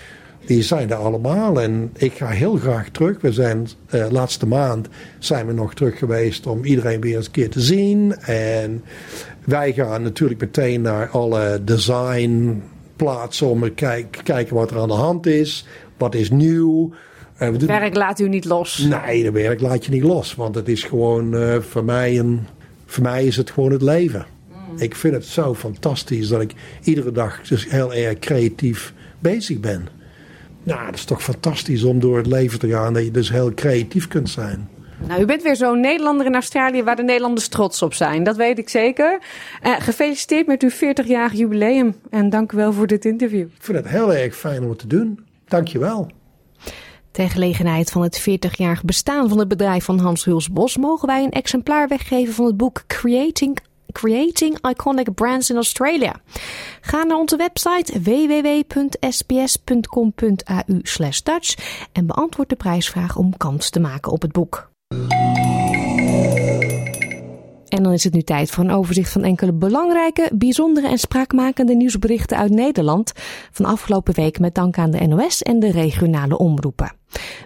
[0.47, 1.61] die zijn er allemaal.
[1.61, 3.21] En ik ga heel graag terug.
[3.21, 4.87] We zijn uh, laatste maand
[5.19, 8.15] zijn we nog terug geweest om iedereen weer eens een keer te zien.
[8.15, 8.83] En
[9.43, 14.93] wij gaan natuurlijk meteen naar alle designplaatsen om te kijk, kijken wat er aan de
[14.93, 15.65] hand is.
[15.97, 16.93] Wat is nieuw.
[17.41, 18.77] Uh, het werk laat u niet los?
[18.77, 20.35] Nee, het werk laat je niet los.
[20.35, 22.47] Want het is gewoon uh, voor mij een.
[22.85, 24.25] Voor mij is het gewoon het leven.
[24.49, 24.77] Mm.
[24.77, 29.96] Ik vind het zo fantastisch dat ik iedere dag dus heel erg creatief bezig ben.
[30.67, 32.93] Nou, dat is toch fantastisch om door het leven te gaan.
[32.93, 34.69] Dat je dus heel creatief kunt zijn.
[35.07, 38.23] Nou, u bent weer zo'n Nederlander in Australië waar de Nederlanders trots op zijn.
[38.23, 39.19] Dat weet ik zeker.
[39.63, 41.95] Uh, gefeliciteerd met uw 40-jarig jubileum.
[42.09, 43.41] En dank u wel voor dit interview.
[43.41, 45.19] Ik vind het heel erg fijn om het te doen.
[45.45, 46.11] Dank je wel.
[47.11, 51.31] Ter gelegenheid van het 40-jarig bestaan van het bedrijf van Hans Hulsbos mogen wij een
[51.31, 53.59] exemplaar weggeven van het boek Creating
[53.97, 56.13] Creating Iconic Brands in Australia.
[56.81, 58.81] Ga naar onze website www.sbs.com.au
[61.23, 61.55] Dutch
[61.91, 64.69] en beantwoord de prijsvraag om kans te maken op het boek.
[67.67, 71.75] En dan is het nu tijd voor een overzicht van enkele belangrijke, bijzondere en spraakmakende
[71.75, 73.11] nieuwsberichten uit Nederland
[73.51, 76.95] van afgelopen week met dank aan de NOS en de regionale omroepen.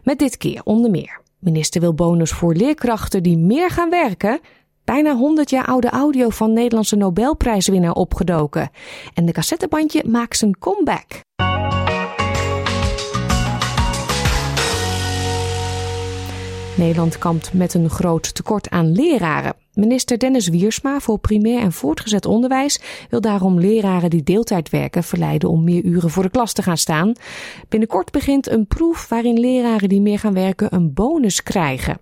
[0.04, 1.22] Met dit keer onder meer.
[1.40, 4.40] Minister wil bonus voor leerkrachten die meer gaan werken
[4.84, 8.70] bijna 100 jaar oude audio van Nederlandse Nobelprijswinnaar opgedoken.
[9.14, 11.06] En de cassettebandje maakt zijn comeback.
[16.78, 19.56] Nederland kampt met een groot tekort aan leraren.
[19.74, 25.50] Minister Dennis Wiersma voor primair en voortgezet onderwijs wil daarom leraren die deeltijd werken verleiden
[25.50, 27.14] om meer uren voor de klas te gaan staan.
[27.70, 32.00] Binnenkort begint een proef waarin leraren die meer gaan werken een bonus krijgen.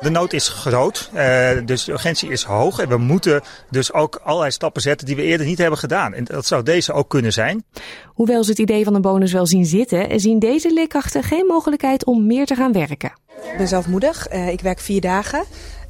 [0.00, 2.78] De nood is groot, uh, dus de urgentie is hoog.
[2.78, 6.14] En we moeten dus ook allerlei stappen zetten die we eerder niet hebben gedaan.
[6.14, 7.64] En dat zou deze ook kunnen zijn.
[8.06, 12.04] Hoewel ze het idee van een bonus wel zien zitten, zien deze leerkrachten geen mogelijkheid
[12.04, 13.12] om meer te gaan werken.
[13.52, 14.32] Ik ben zelf moedig.
[14.32, 15.44] Uh, ik werk vier dagen.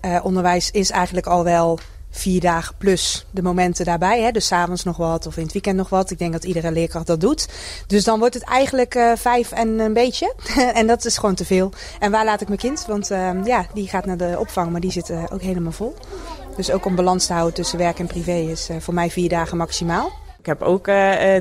[0.05, 1.78] Uh, onderwijs is eigenlijk al wel
[2.11, 4.22] vier dagen plus de momenten daarbij.
[4.22, 4.30] Hè?
[4.30, 6.11] Dus s'avonds nog wat of in het weekend nog wat.
[6.11, 7.48] Ik denk dat iedere leerkracht dat doet.
[7.86, 10.34] Dus dan wordt het eigenlijk uh, vijf en een beetje.
[10.74, 11.72] en dat is gewoon te veel.
[11.98, 12.84] En waar laat ik mijn kind?
[12.86, 15.94] Want uh, ja, die gaat naar de opvang, maar die zit uh, ook helemaal vol.
[16.56, 19.56] Dus ook om balans te houden tussen werk en privé is voor mij vier dagen
[19.56, 20.12] maximaal.
[20.38, 20.84] Ik heb ook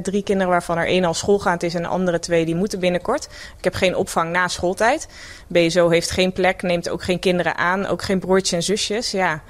[0.01, 3.27] drie kinderen waarvan er één al schoolgaand is en de andere twee die moeten binnenkort.
[3.57, 5.07] Ik heb geen opvang na schooltijd.
[5.47, 9.11] BSO heeft geen plek, neemt ook geen kinderen aan, ook geen broertjes en zusjes.
[9.11, 9.41] Ja,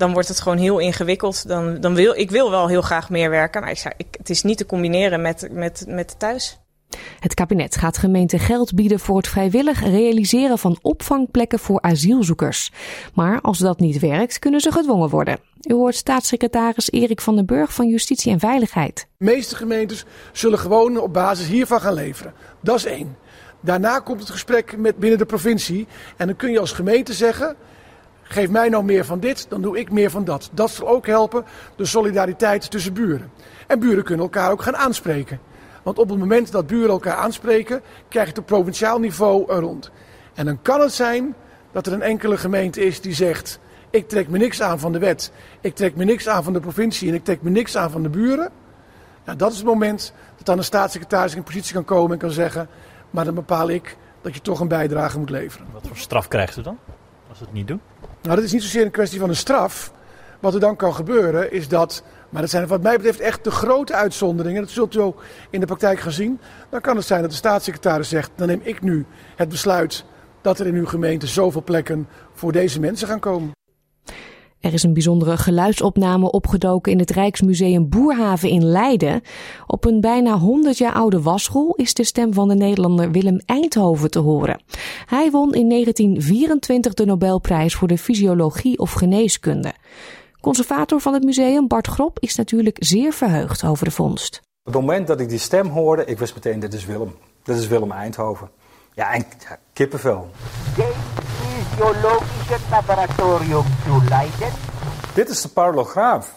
[0.00, 1.48] dan wordt het gewoon heel ingewikkeld.
[1.48, 4.30] Dan, dan wil, ik wil wel heel graag meer werken, maar ik zei, ik, het
[4.30, 6.58] is niet te combineren met, met, met thuis.
[7.20, 12.72] Het kabinet gaat gemeenten geld bieden voor het vrijwillig realiseren van opvangplekken voor asielzoekers.
[13.14, 15.38] Maar als dat niet werkt, kunnen ze gedwongen worden.
[15.60, 19.06] U hoort staatssecretaris Erik van den Burg van Justitie en Veiligheid.
[19.18, 22.32] De meeste gemeentes zullen gewoon op basis hiervan gaan leveren.
[22.60, 23.16] Dat is één.
[23.60, 25.86] Daarna komt het gesprek met binnen de provincie.
[26.16, 27.56] En dan kun je als gemeente zeggen:
[28.32, 30.50] geef mij nou meer van dit, dan doe ik meer van dat.
[30.52, 31.44] Dat zal ook helpen,
[31.76, 33.30] de solidariteit tussen buren.
[33.66, 35.40] En buren kunnen elkaar ook gaan aanspreken.
[35.82, 39.90] Want op het moment dat buren elkaar aanspreken, krijg je het op provinciaal niveau rond.
[40.34, 41.34] En dan kan het zijn
[41.72, 43.58] dat er een enkele gemeente is die zegt:
[43.90, 46.60] Ik trek me niks aan van de wet, ik trek me niks aan van de
[46.60, 48.50] provincie en ik trek me niks aan van de buren.
[49.24, 52.30] Nou, dat is het moment dat dan een staatssecretaris in positie kan komen en kan
[52.30, 52.68] zeggen:
[53.10, 55.66] Maar dan bepaal ik dat je toch een bijdrage moet leveren.
[55.72, 56.78] Wat voor straf krijgt u dan
[57.28, 57.80] als we het niet doen?
[58.22, 59.92] Nou, dat is niet zozeer een kwestie van een straf.
[60.40, 63.50] Wat er dan kan gebeuren is dat, maar dat zijn wat mij betreft echt de
[63.50, 64.62] grote uitzonderingen.
[64.62, 66.40] Dat zult u ook in de praktijk gaan zien.
[66.68, 69.06] Dan kan het zijn dat de staatssecretaris zegt, dan neem ik nu
[69.36, 70.04] het besluit
[70.40, 73.50] dat er in uw gemeente zoveel plekken voor deze mensen gaan komen.
[74.60, 79.22] Er is een bijzondere geluidsopname opgedoken in het Rijksmuseum Boerhaven in Leiden.
[79.66, 84.10] Op een bijna 100 jaar oude wasrol is de stem van de Nederlander Willem Eindhoven
[84.10, 84.62] te horen.
[85.06, 89.72] Hij won in 1924 de Nobelprijs voor de fysiologie of geneeskunde.
[90.40, 94.40] Conservator van het museum Bart Grop is natuurlijk zeer verheugd over de vondst.
[94.64, 97.14] Op het moment dat ik die stem hoorde, ik wist meteen dit is Willem.
[97.42, 98.50] Dit is Willem Eindhoven.
[98.94, 100.30] Ja, en ja, kippenvel.
[101.70, 104.52] Fysiologische Laboratorium zu Leiden.
[105.14, 106.32] Dit is de parlograaf.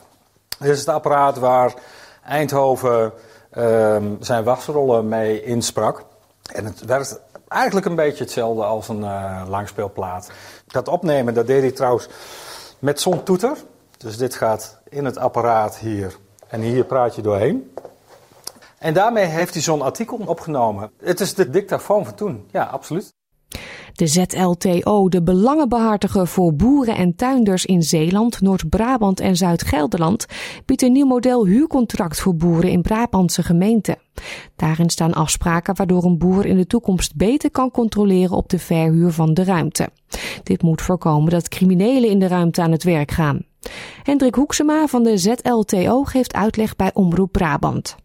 [0.59, 1.73] Dit is het apparaat waar
[2.23, 3.11] Eindhoven
[3.57, 6.03] uh, zijn wasrollen mee insprak.
[6.53, 10.31] En het werkt eigenlijk een beetje hetzelfde als een uh, langspeelplaat.
[10.67, 12.07] Dat opnemen, dat deed hij trouwens
[12.79, 13.57] met zo'n toeter.
[13.97, 16.15] Dus dit gaat in het apparaat hier.
[16.47, 17.73] En hier praat je doorheen.
[18.77, 20.91] En daarmee heeft hij zo'n artikel opgenomen.
[21.03, 22.47] Het is de dictafoon van toen.
[22.51, 23.13] Ja, absoluut.
[23.93, 30.25] De ZLTO, de belangenbehartiger voor boeren en tuinders in Zeeland, Noord-Brabant en Zuid-Gelderland,
[30.65, 33.97] biedt een nieuw model huurcontract voor boeren in Brabantse gemeenten.
[34.55, 39.11] Daarin staan afspraken waardoor een boer in de toekomst beter kan controleren op de verhuur
[39.11, 39.89] van de ruimte.
[40.43, 43.45] Dit moet voorkomen dat criminelen in de ruimte aan het werk gaan.
[44.03, 47.95] Hendrik Hoeksema van de ZLTO geeft uitleg bij Omroep Brabant.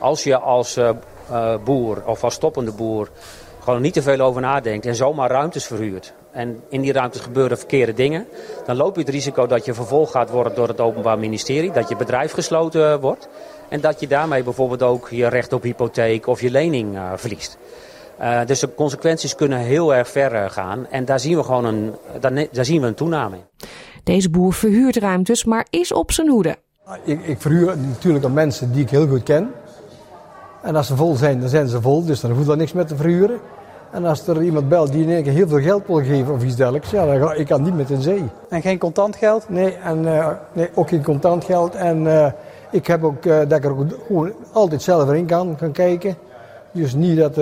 [0.00, 0.90] Als je als uh,
[1.30, 3.10] uh, boer of als stoppende boer
[3.62, 6.12] gewoon niet te veel over nadenkt en zomaar ruimtes verhuurt.
[6.30, 8.26] En in die ruimtes gebeuren verkeerde dingen.
[8.66, 11.72] Dan loop je het risico dat je vervolgd gaat worden door het Openbaar Ministerie.
[11.72, 13.28] Dat je bedrijf gesloten wordt.
[13.68, 17.58] En dat je daarmee bijvoorbeeld ook je recht op hypotheek of je lening uh, verliest.
[18.20, 20.86] Uh, dus de consequenties kunnen heel erg ver gaan.
[20.90, 23.42] En daar zien we gewoon een, daar, daar zien we een toename in.
[24.04, 26.56] Deze boer verhuurt ruimtes, maar is op zijn hoede.
[27.04, 29.50] Ik, ik verhuur natuurlijk aan mensen die ik heel goed ken.
[30.62, 32.88] En als ze vol zijn, dan zijn ze vol, dus dan hoeft er niks met
[32.88, 33.40] te verhuren.
[33.90, 36.44] En als er iemand belt die in één keer heel veel geld wil geven of
[36.44, 38.24] iets dergelijks, ja, dan ga ik kan niet met in zee.
[38.48, 39.48] En geen contant geld?
[39.48, 41.74] Nee, en, uh, nee ook geen contant geld.
[41.74, 42.26] En uh,
[42.70, 46.16] ik heb ook uh, dat ik er ook gewoon altijd zelf erin kan, kan kijken.
[46.70, 47.34] Dus niet dat,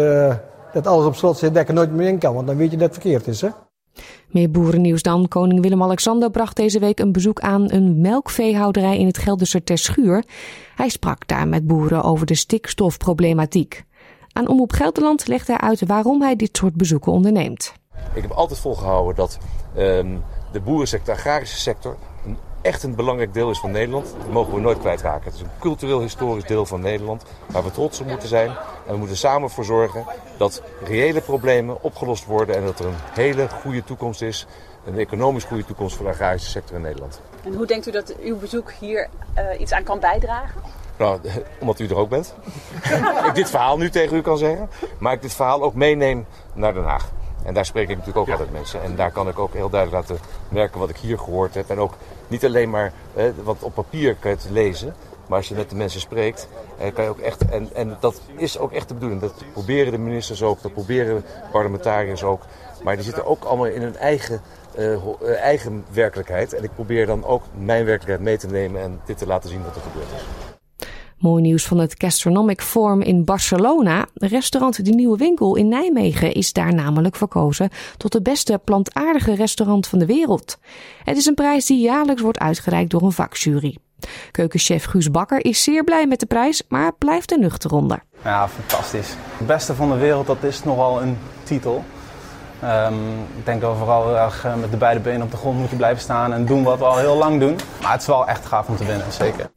[0.72, 2.70] dat alles op slot zit, dat ik er nooit meer in kan, want dan weet
[2.70, 3.40] je dat het verkeerd is.
[3.40, 3.48] Hè?
[4.26, 5.28] Meer boerennieuws dan.
[5.28, 10.24] Koning Willem-Alexander bracht deze week een bezoek aan een melkveehouderij in het Gelderse Terschuur.
[10.76, 13.84] Hij sprak daar met boeren over de stikstofproblematiek.
[14.32, 17.72] Aan Omroep Gelderland legt hij uit waarom hij dit soort bezoeken onderneemt.
[18.14, 19.38] Ik heb altijd volgehouden dat
[19.78, 20.22] um,
[20.52, 21.96] de boerensector, de agrarische sector,
[22.62, 24.14] echt een belangrijk deel is van Nederland.
[24.18, 25.24] Dat mogen we nooit kwijtraken.
[25.24, 28.48] Het is een cultureel historisch deel van Nederland waar we trots op moeten zijn.
[28.86, 30.04] En we moeten samen voor zorgen
[30.36, 34.46] dat reële problemen opgelost worden en dat er een hele goede toekomst is.
[34.84, 37.20] Een economisch goede toekomst voor de agrarische sector in Nederland.
[37.44, 39.08] En hoe denkt u dat uw bezoek hier
[39.38, 40.60] uh, iets aan kan bijdragen?
[40.96, 41.20] Nou,
[41.60, 42.34] omdat u er ook bent.
[43.28, 44.70] ik dit verhaal nu tegen u kan zeggen.
[44.98, 47.10] Maar ik dit verhaal ook meeneem naar Den Haag.
[47.44, 48.82] En daar spreek ik natuurlijk ook altijd mensen.
[48.82, 51.70] En daar kan ik ook heel duidelijk laten merken wat ik hier gehoord heb.
[51.70, 51.94] En ook
[52.28, 54.94] niet alleen maar eh, wat op papier kan je het lezen.
[55.26, 57.50] Maar als je met de mensen spreekt, eh, kan je ook echt.
[57.50, 59.20] En, en dat is ook echt de bedoeling.
[59.20, 62.42] Dat proberen de ministers ook, dat proberen parlementariërs ook.
[62.82, 64.40] Maar die zitten ook allemaal in hun eigen,
[64.78, 64.96] uh,
[65.40, 66.52] eigen werkelijkheid.
[66.52, 69.64] En ik probeer dan ook mijn werkelijkheid mee te nemen en dit te laten zien
[69.64, 70.49] wat er gebeurd is.
[71.20, 74.06] Mooi nieuws van het Gastronomic Forum in Barcelona.
[74.14, 79.86] Restaurant De Nieuwe Winkel in Nijmegen is daar namelijk verkozen tot de beste plantaardige restaurant
[79.86, 80.58] van de wereld.
[81.04, 83.76] Het is een prijs die jaarlijks wordt uitgereikt door een vakjury.
[84.30, 88.02] Keukenchef Guus Bakker is zeer blij met de prijs, maar blijft er nuchter onder.
[88.24, 89.14] Ja, fantastisch.
[89.36, 91.84] Het beste van de wereld, dat is nogal een titel.
[92.64, 95.76] Um, ik denk dat we vooral eh, met de beide benen op de grond moeten
[95.76, 97.58] blijven staan en doen wat we al heel lang doen.
[97.82, 99.50] Maar het is wel echt gaaf om te winnen, zeker.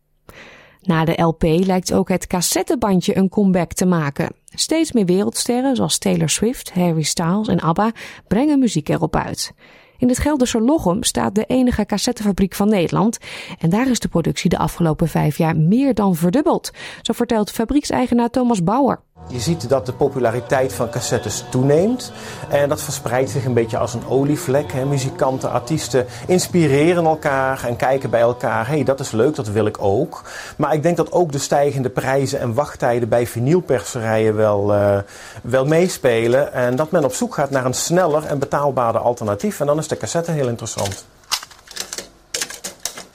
[0.83, 4.35] Na de LP lijkt ook het cassettebandje een comeback te maken.
[4.55, 7.91] Steeds meer wereldsterren zoals Taylor Swift, Harry Styles en ABBA
[8.27, 9.53] brengen muziek erop uit.
[9.97, 13.17] In het Gelderse Lochem staat de enige cassettefabriek van Nederland.
[13.59, 16.71] En daar is de productie de afgelopen vijf jaar meer dan verdubbeld.
[17.01, 19.01] Zo vertelt fabriekseigenaar Thomas Bauer.
[19.27, 22.11] Je ziet dat de populariteit van cassettes toeneemt.
[22.49, 24.71] En dat verspreidt zich een beetje als een olievlek.
[24.71, 24.85] Hè.
[24.85, 28.67] Muzikanten, artiesten inspireren elkaar en kijken bij elkaar.
[28.67, 30.21] hey, dat is leuk, dat wil ik ook.
[30.57, 34.97] Maar ik denk dat ook de stijgende prijzen en wachttijden bij vinylperserijen wel, uh,
[35.43, 36.53] wel meespelen.
[36.53, 39.59] En dat men op zoek gaat naar een sneller en betaalbaarder alternatief.
[39.59, 41.05] En dan is de cassette heel interessant.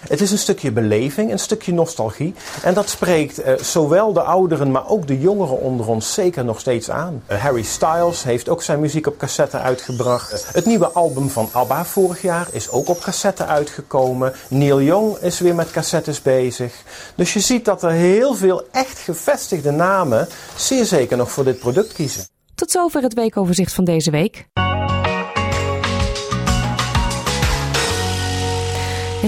[0.09, 2.35] Het is een stukje beleving, een stukje nostalgie.
[2.63, 6.61] En dat spreekt uh, zowel de ouderen, maar ook de jongeren onder ons zeker nog
[6.61, 7.23] steeds aan.
[7.31, 10.33] Uh, Harry Styles heeft ook zijn muziek op cassette uitgebracht.
[10.33, 14.33] Uh, het nieuwe album van ABBA vorig jaar is ook op cassette uitgekomen.
[14.49, 16.75] Neil Young is weer met cassettes bezig.
[17.15, 21.59] Dus je ziet dat er heel veel echt gevestigde namen zeer zeker nog voor dit
[21.59, 22.27] product kiezen.
[22.55, 24.47] Tot zover het weekoverzicht van deze week.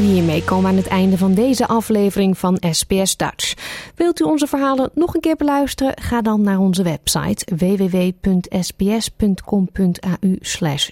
[0.01, 3.55] En hiermee komen we aan het einde van deze aflevering van SBS Dutch.
[3.95, 5.93] Wilt u onze verhalen nog een keer beluisteren?
[6.01, 8.69] Ga dan naar onze website www.sbs.com.au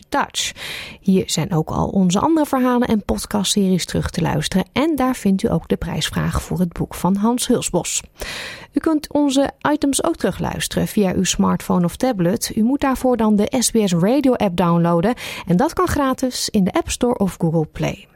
[0.09, 0.52] Dutch.
[1.00, 4.66] Hier zijn ook al onze andere verhalen en podcastseries terug te luisteren.
[4.72, 8.02] En daar vindt u ook de prijsvraag voor het boek van Hans Hulsbos.
[8.72, 12.52] U kunt onze items ook terugluisteren via uw smartphone of tablet.
[12.56, 15.14] U moet daarvoor dan de SBS Radio app downloaden.
[15.46, 18.09] En dat kan gratis in de App Store of Google Play.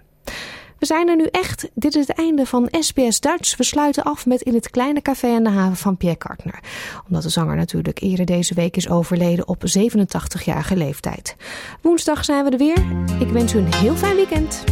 [0.82, 1.68] We zijn er nu echt.
[1.74, 3.56] Dit is het einde van SBS Duits.
[3.56, 6.60] We sluiten af met In het kleine café aan de haven van Pierre Kartner.
[7.06, 11.36] Omdat de zanger natuurlijk eerder deze week is overleden op 87-jarige leeftijd.
[11.80, 12.84] Woensdag zijn we er weer.
[13.20, 14.64] Ik wens u een heel fijn weekend.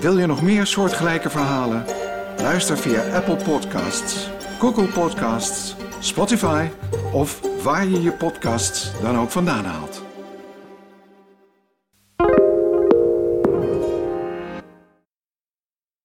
[0.00, 1.84] Wil je nog meer soortgelijke verhalen?
[2.36, 4.28] Luister via Apple Podcasts,
[4.58, 6.68] Google Podcasts, Spotify
[7.12, 10.03] of waar je je podcasts dan ook vandaan haalt.